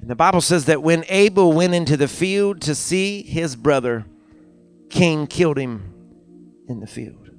[0.00, 4.06] And the Bible says that when Abel went into the field to see his brother,
[4.88, 5.92] Cain killed him
[6.68, 7.30] in the field.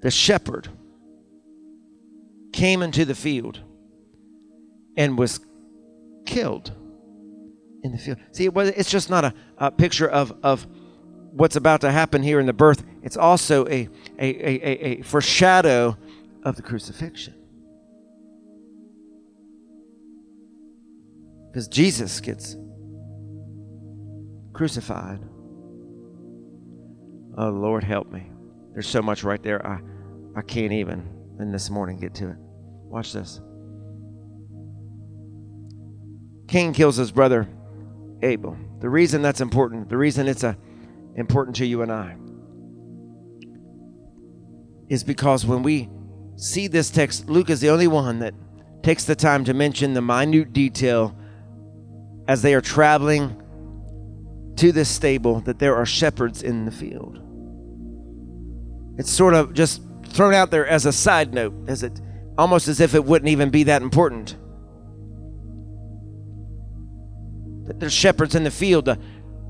[0.00, 0.68] The shepherd
[2.52, 3.60] came into the field
[4.98, 5.40] and was
[6.26, 6.72] killed
[7.82, 8.18] in the field.
[8.32, 10.66] See, it's just not a, a picture of, of
[11.32, 13.88] what's about to happen here in the birth, it's also a,
[14.18, 15.96] a, a, a, foreshadow
[16.42, 17.34] of the crucifixion.
[21.46, 22.56] Because Jesus gets
[24.52, 25.20] crucified.
[27.36, 28.30] Oh, Lord, help me.
[28.72, 29.64] There's so much right there.
[29.64, 29.80] I,
[30.36, 32.36] I can't even in this morning get to it.
[32.38, 33.40] Watch this.
[36.48, 37.46] Cain kills his brother
[38.22, 38.56] Abel.
[38.80, 40.56] The reason that's important, the reason it's a
[41.14, 42.16] important to you and I
[44.88, 45.88] is because when we
[46.36, 48.34] see this text, Luke is the only one that
[48.82, 51.16] takes the time to mention the minute detail
[52.26, 53.42] as they are traveling
[54.56, 57.20] to this stable that there are shepherds in the field.
[58.98, 62.00] It's sort of just thrown out there as a side note, as it
[62.36, 64.36] almost as if it wouldn't even be that important.
[67.76, 68.86] There's shepherds in the field.
[68.86, 68.98] The,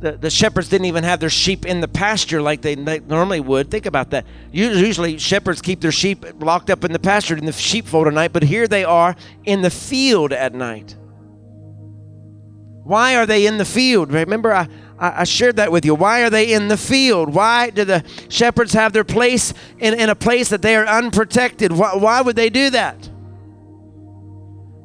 [0.00, 3.40] the, the shepherds didn't even have their sheep in the pasture like they, they normally
[3.40, 3.70] would.
[3.70, 4.26] Think about that.
[4.52, 8.32] Usually, shepherds keep their sheep locked up in the pasture in the sheepfold at night,
[8.32, 10.96] but here they are in the field at night.
[12.84, 14.12] Why are they in the field?
[14.12, 15.94] Remember, I, I shared that with you.
[15.94, 17.34] Why are they in the field?
[17.34, 21.72] Why do the shepherds have their place in, in a place that they are unprotected?
[21.72, 23.10] Why, why would they do that?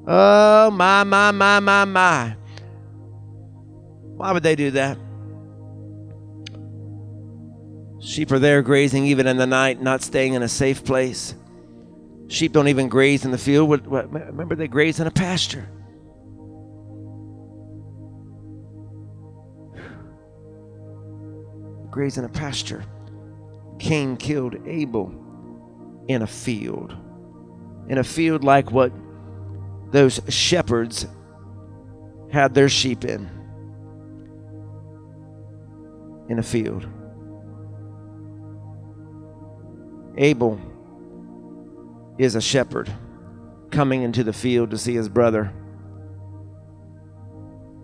[0.06, 2.36] Oh, my, my, my, my, my.
[4.16, 4.98] Why would they do that?
[8.00, 11.36] Sheep are there grazing even in the night, not staying in a safe place.
[12.28, 13.88] Sheep don't even graze in the field.
[13.88, 15.68] Remember, they graze in a pasture.
[21.90, 22.84] Graze in a pasture.
[23.80, 25.14] Cain killed Abel
[26.08, 26.96] in a field.
[27.88, 28.92] In a field like what
[29.92, 31.06] those shepherds
[32.32, 33.30] had their sheep in
[36.30, 36.88] in a field.
[40.18, 40.60] Abel
[42.18, 42.92] is a shepherd
[43.72, 45.52] coming into the field to see his brother.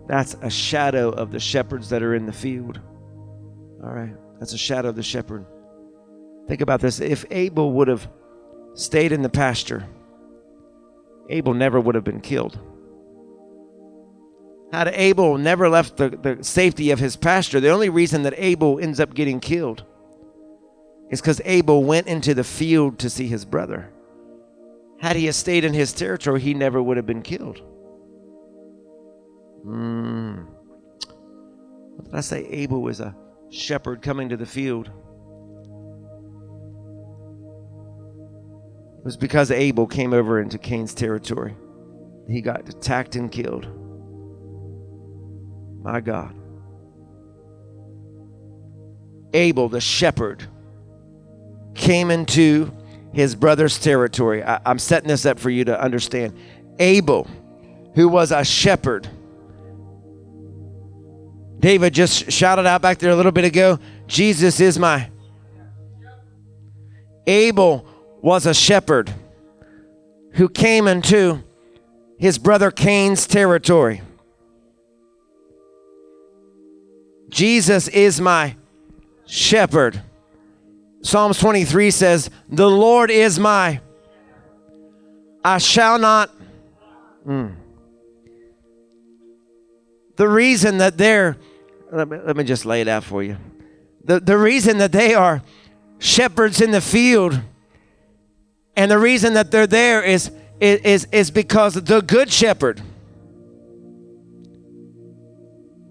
[0.07, 2.79] That's a shadow of the shepherds that are in the field.
[3.83, 5.45] All right, that's a shadow of the shepherd.
[6.47, 6.99] Think about this.
[6.99, 8.07] If Abel would have
[8.73, 9.87] stayed in the pasture,
[11.29, 12.59] Abel never would have been killed.
[14.71, 18.79] Had Abel never left the, the safety of his pasture, the only reason that Abel
[18.79, 19.83] ends up getting killed
[21.09, 23.91] is because Abel went into the field to see his brother.
[24.99, 27.61] Had he stayed in his territory, he never would have been killed.
[29.65, 30.45] Mm.
[31.95, 32.45] What did I say?
[32.45, 33.15] Abel was a
[33.49, 34.91] shepherd coming to the field.
[38.99, 41.55] It was because Abel came over into Cain's territory.
[42.29, 43.67] He got attacked and killed.
[45.81, 46.35] My God.
[49.33, 50.43] Abel, the shepherd,
[51.75, 52.71] came into
[53.13, 54.43] his brother's territory.
[54.43, 56.37] I, I'm setting this up for you to understand.
[56.79, 57.27] Abel,
[57.95, 59.07] who was a shepherd,
[61.59, 65.09] David just shouted out back there a little bit ago Jesus is my.
[67.27, 67.85] Abel
[68.21, 69.13] was a shepherd
[70.33, 71.43] who came into
[72.17, 74.01] his brother Cain's territory.
[77.29, 78.55] Jesus is my
[79.25, 80.01] shepherd.
[81.01, 83.79] Psalms 23 says, The Lord is my,
[85.43, 86.31] I shall not.
[87.25, 87.55] Mm.
[90.15, 91.37] The reason that they're,
[91.91, 93.37] let me, let me just lay it out for you.
[94.03, 95.41] The, the reason that they are
[95.99, 97.39] shepherds in the field
[98.75, 102.81] and the reason that they're there is, is, is because the good shepherd,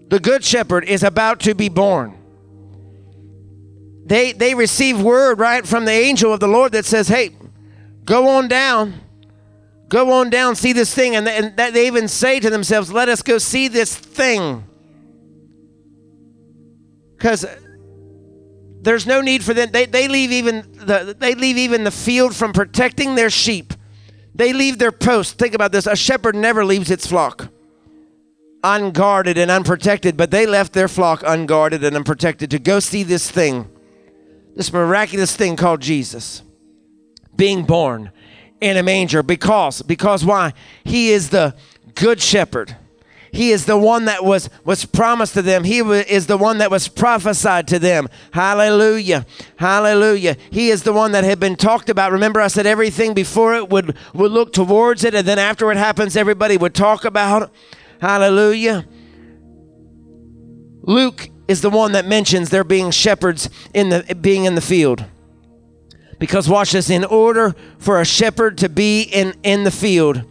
[0.09, 2.19] the good shepherd is about to be born
[4.09, 7.29] they they receive word right from the angel of the Lord that says, "Hey,
[8.05, 8.95] go on down,
[9.87, 13.07] go on down, see this thing," and, and that they even say to themselves, "Let
[13.07, 14.63] us go see this thing,"
[17.15, 17.45] because
[18.81, 19.69] there's no need for them.
[19.71, 23.75] They, they leave even the they leave even the field from protecting their sheep.
[24.33, 25.37] They leave their post.
[25.37, 27.49] Think about this: a shepherd never leaves its flock
[28.63, 33.29] unguarded and unprotected, but they left their flock unguarded and unprotected to go see this
[33.29, 33.69] thing
[34.59, 36.43] this miraculous thing called Jesus
[37.33, 38.11] being born
[38.59, 40.53] in a manger because because why?
[40.83, 41.55] He is the
[41.95, 42.75] good shepherd.
[43.31, 45.63] He is the one that was was promised to them.
[45.63, 48.09] He is the one that was prophesied to them.
[48.31, 49.25] Hallelujah.
[49.55, 50.35] Hallelujah.
[50.51, 52.11] He is the one that had been talked about.
[52.11, 55.77] Remember i said everything before it would would look towards it and then after it
[55.77, 57.49] happens everybody would talk about it
[57.99, 58.85] hallelujah
[60.81, 65.03] luke is the one that mentions there being shepherds in the being in the field.
[66.19, 70.21] Because watch this, in order for a shepherd to be in, in the field,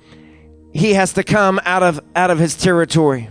[0.72, 3.28] he has to come out of out of his territory.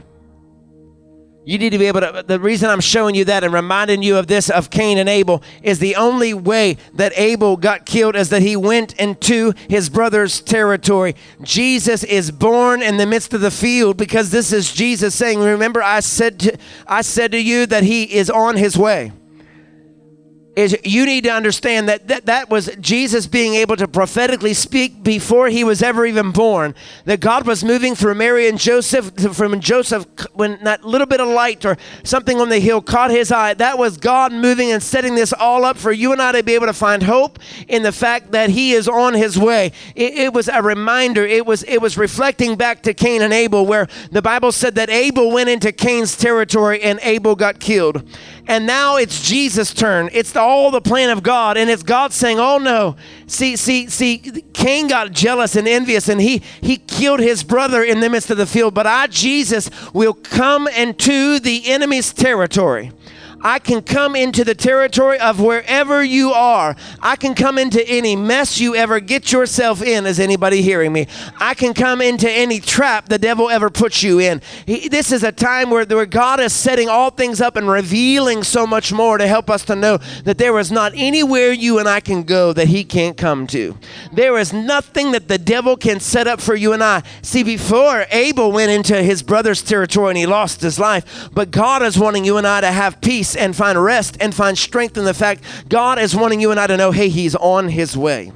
[1.47, 2.25] You need to be able to.
[2.27, 5.41] The reason I'm showing you that and reminding you of this of Cain and Abel
[5.63, 10.41] is the only way that Abel got killed is that he went into his brother's
[10.41, 11.15] territory.
[11.41, 15.81] Jesus is born in the midst of the field because this is Jesus saying, "Remember,
[15.81, 19.13] I said to, I said to you that he is on his way."
[20.57, 25.03] Is you need to understand that, that that was Jesus being able to prophetically speak
[25.03, 26.73] before he was ever even born.
[27.05, 31.27] That God was moving through Mary and Joseph, from Joseph, when that little bit of
[31.27, 33.53] light or something on the hill caught his eye.
[33.53, 36.55] That was God moving and setting this all up for you and I to be
[36.55, 37.37] able to find hope
[37.67, 39.73] in the fact that he is on his way.
[39.95, 41.23] It, it was a reminder.
[41.23, 44.89] It was it was reflecting back to Cain and Abel, where the Bible said that
[44.89, 48.03] Abel went into Cain's territory and Abel got killed.
[48.47, 50.09] And now it's Jesus' turn.
[50.13, 51.57] It's all the plan of God.
[51.57, 52.95] And it's God saying, Oh no.
[53.27, 54.17] See, see, see,
[54.53, 58.37] Cain got jealous and envious and he he killed his brother in the midst of
[58.37, 58.73] the field.
[58.73, 62.91] But I, Jesus, will come into the enemy's territory.
[63.41, 66.75] I can come into the territory of wherever you are.
[67.01, 70.05] I can come into any mess you ever get yourself in.
[70.05, 71.07] Is anybody hearing me?
[71.39, 74.41] I can come into any trap the devil ever puts you in.
[74.65, 78.43] He, this is a time where, where God is setting all things up and revealing
[78.43, 81.87] so much more to help us to know that there is not anywhere you and
[81.87, 83.77] I can go that he can't come to.
[84.11, 87.03] There is nothing that the devil can set up for you and I.
[87.21, 91.83] See, before Abel went into his brother's territory and he lost his life, but God
[91.83, 94.97] is wanting you and I to have peace peace and find rest and find strength
[94.97, 97.97] in the fact God is wanting you and I to know, hey, He's on His
[97.97, 98.31] way.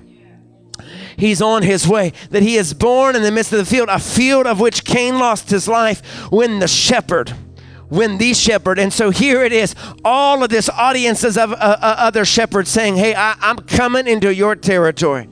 [1.17, 2.13] He's on his way.
[2.31, 5.19] That he is born in the midst of the field, a field of which Cain
[5.19, 7.29] lost his life when the shepherd,
[7.89, 8.79] when the shepherd.
[8.79, 12.95] And so here it is, all of this audiences of uh, uh, other shepherds saying,
[12.95, 15.29] Hey, I, am coming into your territory.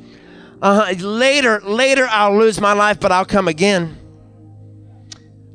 [0.62, 3.98] Uh, later, later I'll lose my life, but I'll come again.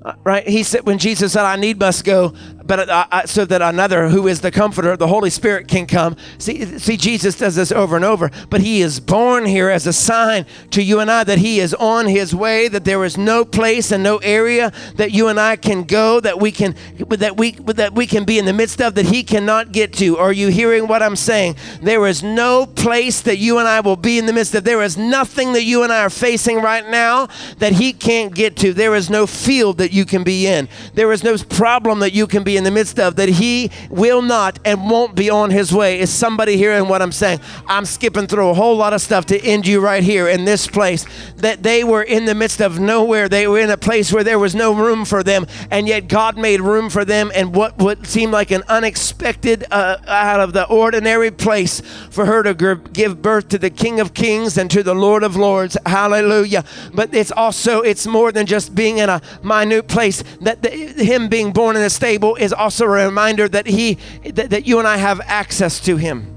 [0.04, 0.46] Uh, right?
[0.46, 2.34] He said, when Jesus said, I need must go,
[2.66, 6.16] but uh, uh, so that another who is the comforter the holy spirit can come.
[6.38, 8.30] See, see jesus does this over and over.
[8.48, 11.74] But he is born here as a sign to you and i that he is
[11.74, 15.56] on his way that there is no place and no area that you and i
[15.56, 16.74] can go that we can
[17.08, 20.16] that we that we can be in the midst of that he cannot get to.
[20.16, 21.56] Are you hearing what i'm saying?
[21.82, 24.64] There is no place that you and i will be in the midst of.
[24.64, 28.56] There is nothing that you and i are facing right now that he can't get
[28.58, 28.72] to.
[28.72, 30.68] There is no field that you can be in.
[30.94, 34.22] There is no problem that you can be in the midst of that he will
[34.22, 36.00] not and won't be on his way.
[36.00, 37.40] Is somebody hearing what I'm saying?
[37.66, 40.66] I'm skipping through a whole lot of stuff to end you right here in this
[40.66, 41.06] place.
[41.36, 43.28] That they were in the midst of nowhere.
[43.28, 46.36] They were in a place where there was no room for them, and yet God
[46.36, 47.30] made room for them.
[47.34, 51.80] And what would seem like an unexpected, uh, out of the ordinary place
[52.10, 52.54] for her to
[52.92, 55.76] give birth to the King of Kings and to the Lord of Lords.
[55.86, 56.64] Hallelujah.
[56.92, 60.22] But it's also it's more than just being in a minute place.
[60.40, 64.50] That the, him being born in a stable is also a reminder that he that,
[64.50, 66.33] that you and I have access to him.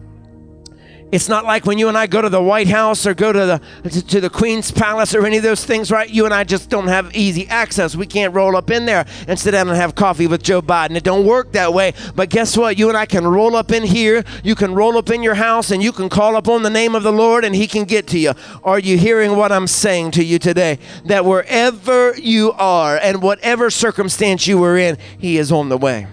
[1.10, 3.62] It's not like when you and I go to the White House or go to
[3.86, 6.10] the to the Queen's Palace or any of those things, right?
[6.10, 7.96] You and I just don't have easy access.
[7.96, 10.98] We can't roll up in there and sit down and have coffee with Joe Biden.
[10.98, 11.94] It don't work that way.
[12.14, 12.78] But guess what?
[12.78, 14.26] You and I can roll up in here.
[14.44, 17.04] You can roll up in your house and you can call upon the name of
[17.04, 18.34] the Lord and he can get to you.
[18.66, 20.78] Are you hearing what I'm saying to you today?
[21.06, 26.08] That wherever you are and whatever circumstance you were in, he is on the way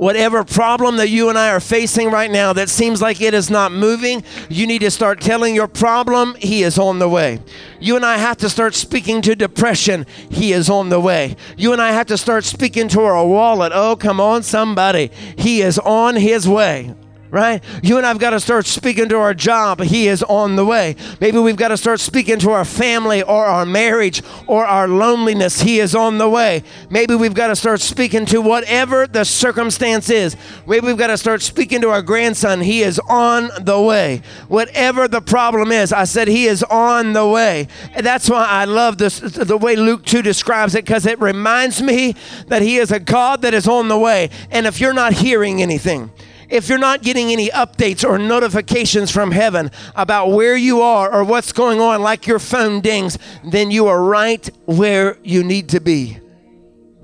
[0.00, 3.50] whatever problem that you and I are facing right now that seems like it is
[3.50, 7.40] not moving, you need to start telling your problem, He is on the way.
[7.80, 11.36] You and I have to start speaking to depression, He is on the way.
[11.58, 13.72] You and I have to start speaking to our wallet.
[13.74, 15.10] Oh, come on, somebody.
[15.36, 16.94] He is on His way
[17.30, 17.62] right?
[17.82, 19.80] You and I've got to start speaking to our job.
[19.80, 20.96] He is on the way.
[21.20, 25.60] Maybe we've got to start speaking to our family or our marriage or our loneliness.
[25.60, 26.62] He is on the way.
[26.90, 30.36] Maybe we've got to start speaking to whatever the circumstance is.
[30.66, 32.60] Maybe we've got to start speaking to our grandson.
[32.60, 34.22] He is on the way.
[34.48, 37.68] Whatever the problem is, I said he is on the way.
[37.94, 41.82] And that's why I love this the way Luke 2 describes it because it reminds
[41.82, 42.14] me
[42.48, 44.30] that he is a God that is on the way.
[44.50, 46.10] And if you're not hearing anything,
[46.50, 51.24] if you're not getting any updates or notifications from heaven about where you are or
[51.24, 55.80] what's going on, like your phone dings, then you are right where you need to
[55.80, 56.18] be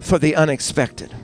[0.01, 1.15] for the unexpected.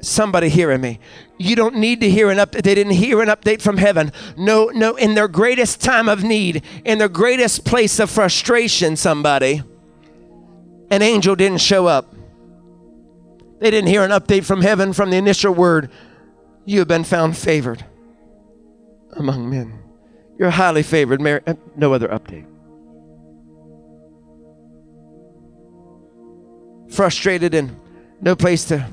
[0.00, 0.98] Somebody hearing me.
[1.38, 2.62] You don't need to hear an update.
[2.62, 4.12] They didn't hear an update from heaven.
[4.36, 9.62] No, no, in their greatest time of need, in their greatest place of frustration, somebody,
[10.90, 12.14] an angel didn't show up.
[13.60, 15.90] They didn't hear an update from heaven from the initial word
[16.64, 17.84] you have been found favored
[19.12, 19.78] among men.
[20.38, 21.20] You're highly favored.
[21.20, 22.46] Mary, uh, no other update.
[26.92, 27.76] Frustrated and
[28.20, 28.88] no place to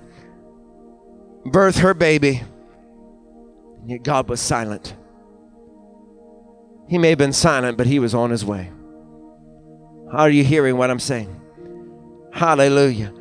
[1.46, 2.44] birth her baby.
[3.82, 4.96] And yet God was silent.
[6.88, 8.72] He may have been silent, but he was on his way.
[10.12, 11.40] Are you hearing what I'm saying?
[12.34, 13.14] Hallelujah.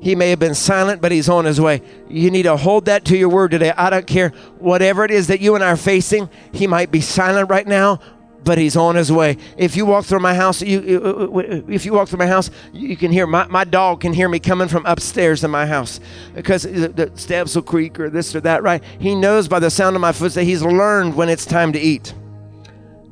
[0.00, 1.82] He may have been silent, but he's on his way.
[2.08, 3.72] You need to hold that to your word today.
[3.72, 6.30] I don't care whatever it is that you and I are facing.
[6.52, 8.00] He might be silent right now,
[8.42, 9.36] but he's on his way.
[9.58, 12.96] If you walk through my house, you, uh, if you walk through my house, you
[12.96, 16.00] can hear my, my dog can hear me coming from upstairs in my house
[16.34, 18.82] because the, steps will creak or this or that, right?
[18.98, 20.30] He knows by the sound of my footsteps.
[20.36, 22.14] That he's learned when it's time to eat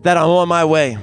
[0.02, 0.96] that I'm on my way.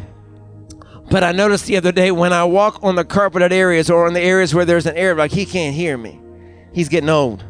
[1.09, 4.13] But I noticed the other day when I walk on the carpeted areas or in
[4.13, 6.19] the areas where there's an air, like he can't hear me.
[6.73, 7.43] He's getting old.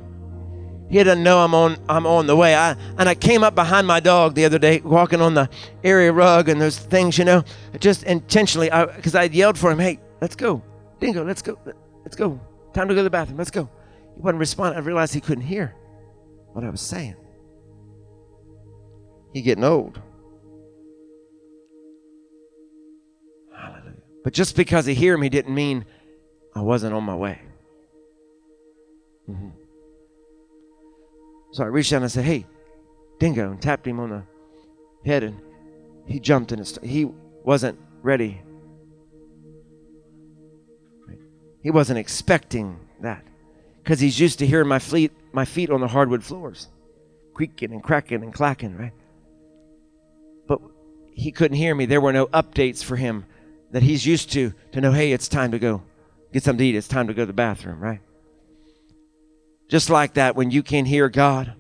[0.90, 2.56] He doesn't know I'm on I'm on the way.
[2.56, 5.50] I and I came up behind my dog the other day, walking on the
[5.84, 7.44] area rug and those things, you know,
[7.80, 10.62] just intentionally, because I, I yelled for him, "Hey, let's go,
[11.00, 11.58] Dingo, let's go,
[12.04, 12.40] let's go.
[12.74, 13.38] Time to go to the bathroom.
[13.38, 13.68] Let's go."
[14.16, 14.76] He wouldn't respond.
[14.76, 15.74] I realized he couldn't hear
[16.54, 17.16] what I was saying.
[19.34, 20.00] He getting old.
[24.26, 25.86] But just because he hear me didn't mean
[26.56, 27.40] I wasn't on my way.
[29.30, 29.50] Mm-hmm.
[31.52, 32.48] So I reached out and I said, "Hey,
[33.20, 34.24] Dingo," and tapped him on the
[35.06, 35.40] head, and
[36.08, 37.06] he jumped and he
[37.44, 38.42] wasn't ready.
[41.62, 43.24] He wasn't expecting that
[43.84, 44.82] because he's used to hearing my
[45.34, 46.70] my feet on the hardwood floors,
[47.36, 48.94] creaking and cracking and clacking, right?
[50.48, 50.62] But
[51.14, 51.86] he couldn't hear me.
[51.86, 53.26] There were no updates for him
[53.76, 55.82] that he's used to to know, hey, it's time to go
[56.32, 56.76] get something to eat.
[56.76, 58.00] It's time to go to the bathroom, right?
[59.68, 61.56] Just like that, when you can hear God,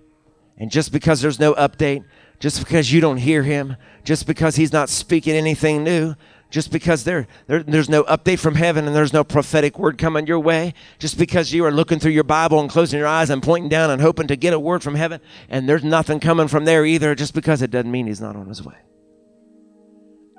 [0.58, 2.06] and just because there's no update,
[2.40, 3.76] just because you don't hear Him,
[4.06, 6.16] just because He's not speaking anything new,
[6.50, 10.26] just because there, there, there's no update from heaven and there's no prophetic word coming
[10.26, 13.44] your way, just because you are looking through your Bible and closing your eyes and
[13.44, 15.20] pointing down and hoping to get a word from heaven,
[15.50, 18.48] and there's nothing coming from there either, just because it doesn't mean He's not on
[18.48, 18.78] His way.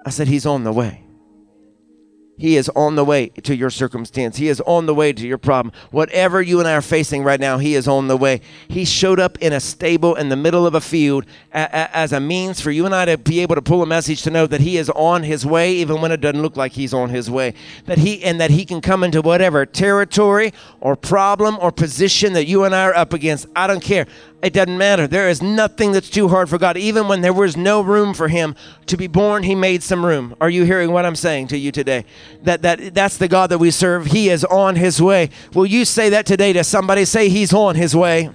[0.06, 1.05] I said, He's on the way.
[2.38, 4.36] He is on the way to your circumstance.
[4.36, 5.72] He is on the way to your problem.
[5.90, 8.42] Whatever you and I are facing right now, He is on the way.
[8.68, 12.60] He showed up in a stable in the middle of a field as a means
[12.60, 14.76] for you and I to be able to pull a message to know that He
[14.76, 17.54] is on His way, even when it doesn't look like He's on His way.
[17.86, 22.46] That He and that He can come into whatever territory or problem or position that
[22.46, 23.46] you and I are up against.
[23.56, 24.06] I don't care.
[24.46, 25.08] It doesn't matter.
[25.08, 26.76] There is nothing that's too hard for God.
[26.76, 28.54] Even when there was no room for him
[28.86, 30.36] to be born, he made some room.
[30.40, 32.04] Are you hearing what I'm saying to you today?
[32.44, 34.06] That that that's the God that we serve.
[34.06, 35.30] He is on his way.
[35.52, 37.04] Will you say that today to somebody?
[37.04, 38.30] Say he's on his way.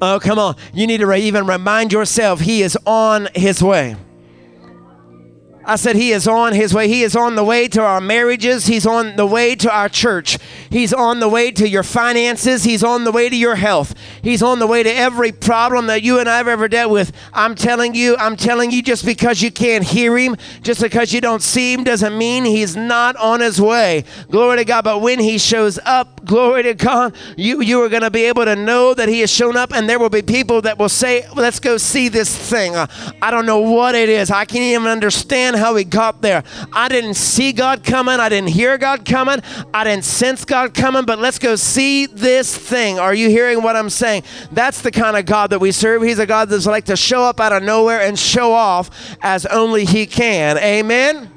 [0.00, 0.56] Oh, come on.
[0.72, 3.96] You need to even remind yourself he is on his way.
[5.66, 6.86] I said, He is on His way.
[6.86, 8.66] He is on the way to our marriages.
[8.66, 10.38] He's on the way to our church.
[10.70, 12.62] He's on the way to your finances.
[12.62, 13.92] He's on the way to your health.
[14.22, 17.12] He's on the way to every problem that you and I have ever dealt with.
[17.32, 21.20] I'm telling you, I'm telling you, just because you can't hear Him, just because you
[21.20, 24.04] don't see Him, doesn't mean He's not on His way.
[24.30, 24.84] Glory to God.
[24.84, 28.44] But when He shows up, glory to God, you, you are going to be able
[28.44, 31.26] to know that He has shown up, and there will be people that will say,
[31.34, 32.76] Let's go see this thing.
[32.76, 34.30] I don't know what it is.
[34.30, 36.42] I can't even understand how he got there.
[36.72, 38.20] I didn't see God coming.
[38.20, 39.40] I didn't hear God coming.
[39.72, 42.98] I didn't sense God coming, but let's go see this thing.
[42.98, 44.22] Are you hearing what I'm saying?
[44.52, 46.02] That's the kind of God that we serve.
[46.02, 48.90] He's a God that's like to show up out of nowhere and show off
[49.22, 50.58] as only he can.
[50.58, 51.30] Amen?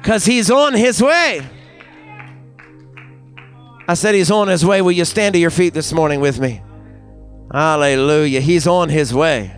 [0.00, 1.46] Because he's on his way.
[3.86, 4.82] I said he's on his way.
[4.82, 6.62] Will you stand to your feet this morning with me?
[7.50, 8.40] Hallelujah.
[8.40, 9.57] He's on his way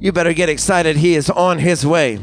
[0.00, 0.96] you better get excited.
[0.96, 2.18] He is on his way.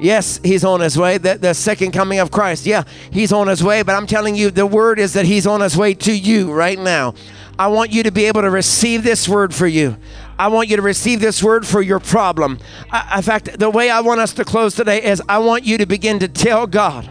[0.00, 1.18] Yes, he's on his way.
[1.18, 2.66] The, the second coming of Christ.
[2.66, 3.82] Yeah, he's on his way.
[3.82, 6.78] But I'm telling you, the word is that he's on his way to you right
[6.78, 7.14] now.
[7.58, 9.96] I want you to be able to receive this word for you.
[10.38, 12.60] I want you to receive this word for your problem.
[12.90, 15.78] I, in fact, the way I want us to close today is I want you
[15.78, 17.10] to begin to tell God.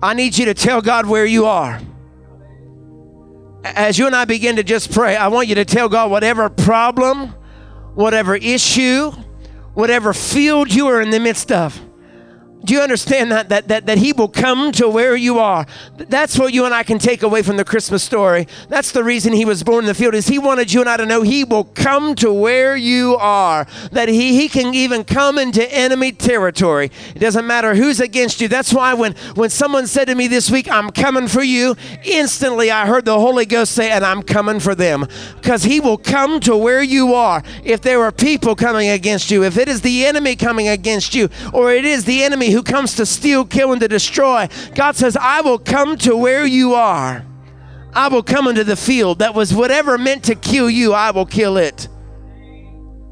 [0.00, 1.80] I need you to tell God where you are.
[3.64, 6.48] As you and I begin to just pray, I want you to tell God whatever
[6.48, 7.34] problem
[7.94, 9.10] whatever issue,
[9.74, 11.80] whatever field you are in the midst of.
[12.64, 15.66] Do you understand that, that, that, that He will come to where you are?
[15.96, 18.46] That's what you and I can take away from the Christmas story.
[18.68, 20.96] That's the reason He was born in the field, is He wanted you and I
[20.96, 23.66] to know He will come to where you are.
[23.90, 26.90] That He, he can even come into enemy territory.
[27.14, 28.46] It doesn't matter who's against you.
[28.46, 32.70] That's why when, when someone said to me this week, I'm coming for you, instantly
[32.70, 35.06] I heard the Holy Ghost say, and I'm coming for them.
[35.36, 37.42] Because He will come to where you are.
[37.64, 41.28] If there are people coming against you, if it is the enemy coming against you,
[41.52, 44.48] or it is the enemy who comes to steal, kill, and to destroy.
[44.74, 47.24] God says, I will come to where you are.
[47.94, 51.26] I will come into the field that was whatever meant to kill you, I will
[51.26, 51.88] kill it.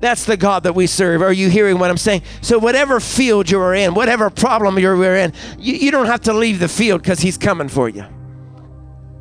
[0.01, 1.21] That's the God that we serve.
[1.21, 2.23] Are you hearing what I'm saying?
[2.41, 6.33] So, whatever field you are in, whatever problem you're in, you, you don't have to
[6.33, 8.07] leave the field because He's coming for you.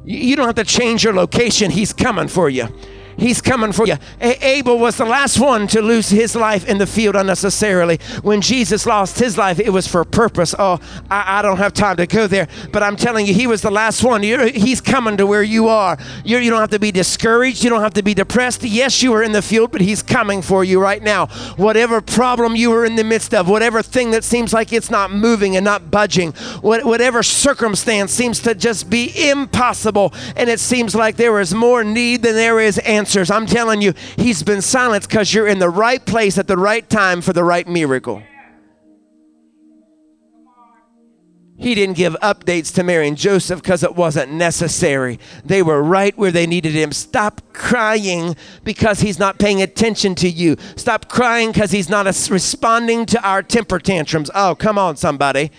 [0.05, 2.69] You don't have to change your location, He's coming for you.
[3.19, 3.97] He's coming for you.
[4.21, 7.99] Abel was the last one to lose his life in the field unnecessarily.
[8.21, 10.55] When Jesus lost his life, it was for a purpose.
[10.57, 10.79] Oh,
[11.09, 13.71] I, I don't have time to go there, but I'm telling you, he was the
[13.71, 14.23] last one.
[14.23, 15.97] You're, he's coming to where you are.
[16.23, 17.63] You're, you do not have to be discouraged.
[17.63, 18.63] You don't have to be depressed.
[18.63, 21.27] Yes, you are in the field, but he's coming for you right now.
[21.57, 25.11] Whatever problem you are in the midst of, whatever thing that seems like it's not
[25.11, 26.31] moving and not budging,
[26.61, 31.83] what, whatever circumstance seems to just be impossible, and it seems like there is more
[31.83, 33.31] need than there is answer answers.
[33.31, 36.87] I'm telling you, He's been silenced because you're in the right place at the right
[36.87, 38.21] time for the right miracle.
[41.57, 45.19] He didn't give updates to Mary and Joseph because it wasn't necessary.
[45.43, 46.93] They were right where they needed him.
[46.93, 50.55] Stop crying because he's not paying attention to you.
[50.77, 54.31] Stop crying because he's not responding to our temper tantrums.
[54.33, 55.51] Oh, come on, somebody.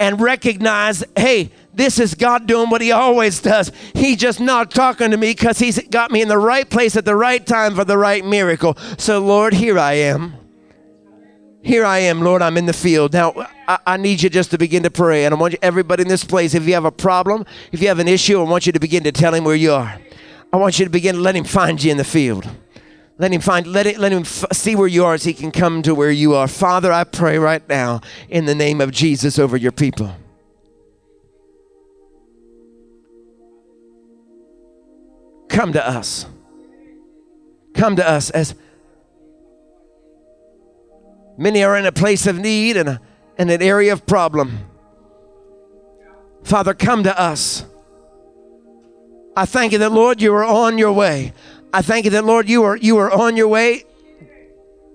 [0.00, 3.72] And recognize hey, this is God doing what He always does.
[3.94, 7.04] He's just not talking to me because He's got me in the right place at
[7.04, 8.76] the right time for the right miracle.
[8.98, 10.34] So, Lord, here I am.
[11.62, 12.40] Here I am, Lord.
[12.40, 13.12] I'm in the field.
[13.12, 13.34] Now,
[13.66, 15.24] I, I, need you just to begin to pray.
[15.24, 17.88] And I want you, everybody in this place, if you have a problem, if you
[17.88, 20.00] have an issue, I want you to begin to tell Him where you are.
[20.52, 22.48] I want you to begin to let Him find you in the field.
[23.20, 25.50] Let him find, let, it, let him f- see where you are as he can
[25.50, 26.46] come to where you are.
[26.46, 30.14] Father, I pray right now in the name of Jesus over your people.
[35.48, 36.26] Come to us.
[37.74, 38.54] Come to us as
[41.36, 43.00] many are in a place of need and, a,
[43.36, 44.60] and an area of problem.
[46.44, 47.64] Father, come to us.
[49.36, 51.32] I thank you that, Lord, you are on your way.
[51.72, 53.84] I thank you that, Lord, you are, you are on your way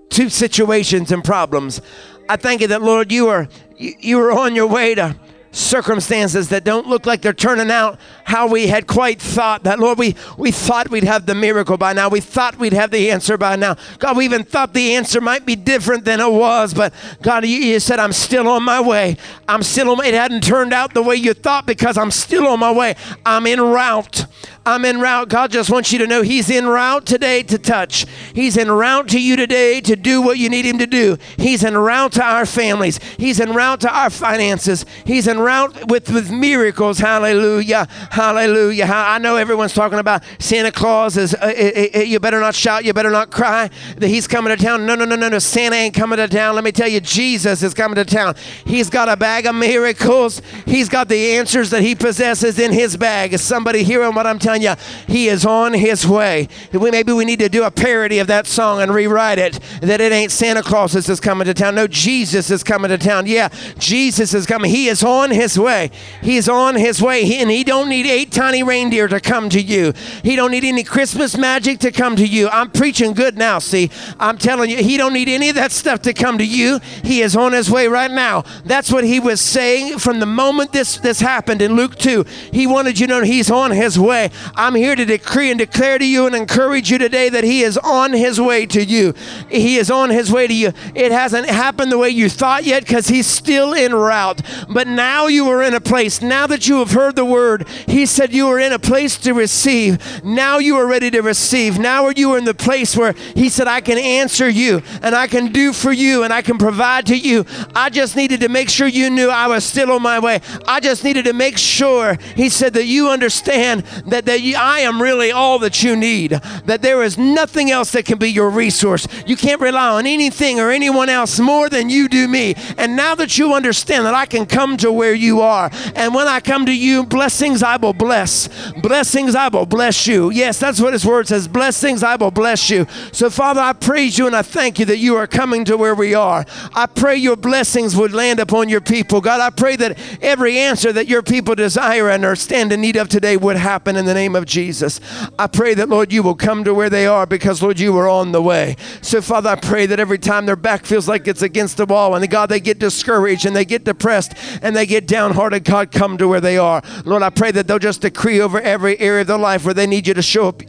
[0.09, 1.81] to situations and problems.
[2.29, 3.47] I thank you that, Lord, you are
[3.77, 5.15] you, are on your way to
[5.53, 9.99] circumstances that don't look like they're turning out how we had quite thought that lord
[9.99, 13.37] we we thought we'd have the miracle by now we thought we'd have the answer
[13.37, 16.91] by now god we even thought the answer might be different than it was but
[17.21, 19.15] god you, you said i'm still on my way
[19.47, 22.59] i'm still on it hadn't turned out the way you thought because i'm still on
[22.59, 24.25] my way i'm en route
[24.65, 25.27] I'm en route.
[25.27, 28.05] God just wants you to know He's en route today to touch.
[28.33, 31.17] He's en route to you today to do what you need Him to do.
[31.37, 32.97] He's en route to our families.
[33.17, 34.85] He's en route to our finances.
[35.05, 35.39] He's en
[35.87, 36.99] with, with miracles.
[36.99, 37.87] Hallelujah.
[38.11, 38.85] Hallelujah.
[38.85, 42.85] I know everyone's talking about Santa Claus is, uh, uh, uh, you better not shout,
[42.85, 44.85] you better not cry that He's coming to town.
[44.85, 45.39] No, no, no, no, no.
[45.39, 46.55] Santa ain't coming to town.
[46.55, 48.35] Let me tell you, Jesus is coming to town.
[48.65, 50.41] He's got a bag of miracles.
[50.65, 53.33] He's got the answers that He possesses in His bag.
[53.33, 54.75] Is somebody hearing what I'm telling you,
[55.07, 56.47] He is on His way.
[56.71, 60.01] We, maybe we need to do a parody of that song and rewrite it that
[60.01, 61.75] it ain't Santa Claus that's coming to town.
[61.75, 63.25] No, Jesus is coming to town.
[63.27, 64.71] Yeah, Jesus is coming.
[64.71, 65.91] He is on His way.
[66.21, 67.25] He's on His way.
[67.25, 69.93] He, and He don't need eight tiny reindeer to come to you.
[70.23, 72.47] He don't need any Christmas magic to come to you.
[72.49, 73.89] I'm preaching good now, see.
[74.19, 76.79] I'm telling you, He don't need any of that stuff to come to you.
[77.03, 78.43] He is on His way right now.
[78.65, 82.25] That's what He was saying from the moment this, this happened in Luke 2.
[82.51, 84.29] He wanted you to know He's on His way.
[84.55, 87.77] I'm here to decree and declare to you and encourage you today that He is
[87.77, 89.13] on His way to you.
[89.49, 90.73] He is on His way to you.
[90.95, 94.41] It hasn't happened the way you thought yet because He's still en route.
[94.69, 98.05] But now you are in a place, now that you have heard the word, He
[98.05, 100.23] said you are in a place to receive.
[100.23, 101.79] Now you are ready to receive.
[101.79, 105.27] Now you are in the place where He said, I can answer you and I
[105.27, 107.45] can do for you and I can provide to you.
[107.75, 110.41] I just needed to make sure you knew I was still on my way.
[110.67, 114.79] I just needed to make sure, He said, that you understand that, that you, I
[114.79, 118.49] am really all that you need, that there is nothing else that can be your
[118.49, 119.07] resource.
[119.25, 122.55] You can't rely on anything or anyone else more than you do me.
[122.77, 126.27] And now that you understand that I can come to where you are, and when
[126.27, 128.49] I come to you, blessings I will bless.
[128.81, 130.31] Blessings I will bless you.
[130.31, 131.47] Yes, that's what his word says.
[131.47, 132.87] Blessings I will bless you.
[133.11, 135.93] So, Father, I praise you and I thank you that you are coming to where
[135.93, 136.45] we are.
[136.73, 139.21] I pray your blessings would land upon your people.
[139.21, 142.95] God, I pray that every answer that your people desire and are stand in need
[142.95, 144.99] of today would happen in the name of Jesus.
[145.37, 148.09] I pray that, Lord, you will come to where they are because, Lord, you are
[148.09, 148.77] on the way.
[149.01, 152.15] So, Father, I pray that every time their back feels like it's against the wall
[152.15, 154.33] and, God, they get discouraged and they get depressed
[154.63, 156.81] and they get downhearted, God, come to where they are.
[157.05, 159.87] Lord, I pray that they'll just decree over every area of their life where they
[159.87, 160.61] need you to show up.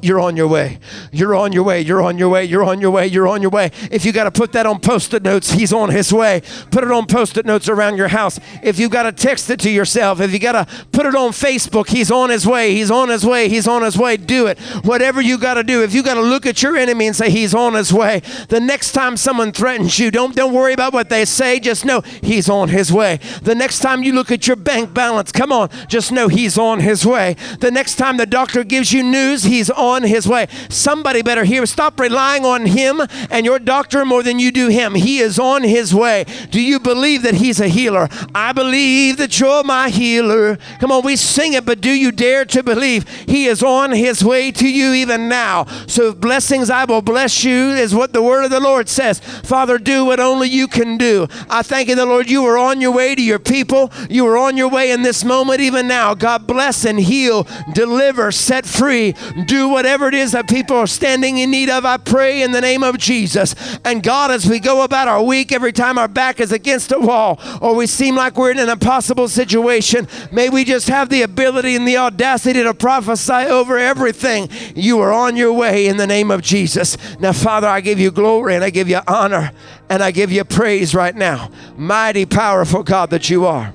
[0.00, 0.78] You're on your way.
[1.12, 1.80] You're on your way.
[1.82, 2.44] You're on your way.
[2.44, 3.06] You're on your way.
[3.06, 3.70] You're on your way.
[3.90, 6.42] If you got to put that on post it notes, He's on His way.
[6.70, 8.40] Put it on post it notes around your house.
[8.62, 11.30] If you got to text it to yourself, if you got to put it on
[11.30, 12.74] Facebook, He's on His way.
[12.74, 13.48] He's on His way.
[13.48, 14.16] He's on his way.
[14.16, 14.58] Do it.
[14.84, 15.82] Whatever you got to do.
[15.82, 18.60] If you got to look at your enemy and say he's on his way, the
[18.60, 21.60] next time someone threatens you, don't don't worry about what they say.
[21.60, 23.18] Just know he's on his way.
[23.42, 26.80] The next time you look at your bank balance, come on, just know he's on
[26.80, 27.36] his way.
[27.60, 30.48] The next time the doctor gives you news, he's on his way.
[30.68, 31.64] Somebody better hear.
[31.66, 34.96] Stop relying on him and your doctor more than you do him.
[34.96, 36.24] He is on his way.
[36.50, 38.08] Do you believe that he's a healer?
[38.34, 40.58] I believe that you're my healer.
[40.80, 44.24] Come on, we sing it, but do you dare to believe he is on his
[44.24, 45.66] way to you even now.
[45.86, 49.20] So, blessings I will bless you is what the word of the Lord says.
[49.20, 51.28] Father, do what only you can do.
[51.48, 53.92] I thank you, the Lord, you are on your way to your people.
[54.08, 56.14] You are on your way in this moment, even now.
[56.14, 59.14] God bless and heal, deliver, set free.
[59.46, 61.84] Do whatever it is that people are standing in need of.
[61.84, 63.54] I pray in the name of Jesus.
[63.84, 66.98] And God, as we go about our week, every time our back is against a
[66.98, 71.20] wall or we seem like we're in an impossible situation, may we just have the
[71.20, 74.48] ability and the audacity to prophesy over everything.
[74.74, 76.96] You are on your way in the name of Jesus.
[77.20, 79.52] Now, Father, I give you glory and I give you honor
[79.88, 81.50] and I give you praise right now.
[81.76, 83.72] Mighty, powerful God that you are.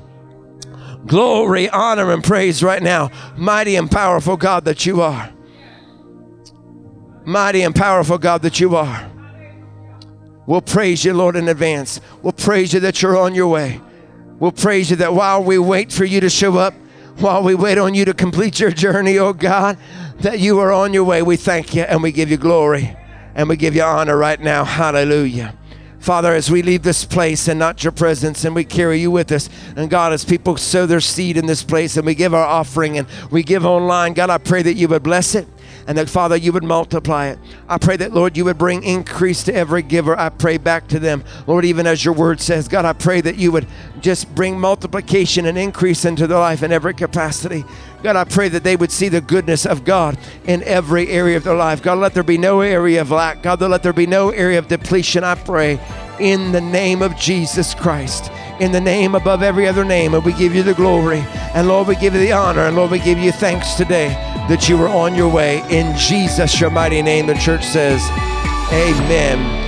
[1.06, 3.10] Glory, honor, and praise right now.
[3.38, 5.32] Mighty and powerful God that you are.
[7.26, 9.10] Mighty and powerful God that you are.
[10.46, 12.00] We'll praise you, Lord, in advance.
[12.22, 13.82] We'll praise you that you're on your way.
[14.40, 16.74] We'll praise you that while we wait for you to show up,
[17.18, 19.78] while we wait on you to complete your journey, oh God,
[20.20, 21.22] that you are on your way.
[21.22, 22.96] We thank you and we give you glory
[23.36, 24.64] and we give you honor right now.
[24.64, 25.57] Hallelujah.
[26.00, 29.32] Father, as we leave this place and not your presence, and we carry you with
[29.32, 32.46] us, and God, as people sow their seed in this place and we give our
[32.46, 35.48] offering and we give online, God, I pray that you would bless it
[35.88, 37.40] and that, Father, you would multiply it.
[37.70, 40.20] I pray that, Lord, you would bring increase to every giver.
[40.20, 42.68] I pray back to them, Lord, even as your word says.
[42.68, 43.68] God, I pray that you would
[44.02, 47.64] just bring multiplication and increase into their life in every capacity.
[48.04, 51.46] God, I pray that they would see the goodness of God in every area of
[51.46, 51.82] their life.
[51.82, 53.42] God, let there be no area of lack.
[53.42, 55.24] God, let there be no area of depletion.
[55.24, 55.80] I pray
[56.20, 58.32] in the name of Jesus Christ.
[58.60, 61.24] In the name above every other name, and we give you the glory.
[61.54, 62.62] And Lord, we give you the honor.
[62.62, 64.10] And Lord, we give you thanks today
[64.50, 65.62] that you were on your way.
[65.70, 68.02] In Jesus, your mighty name, the church says,
[68.72, 69.67] Amen.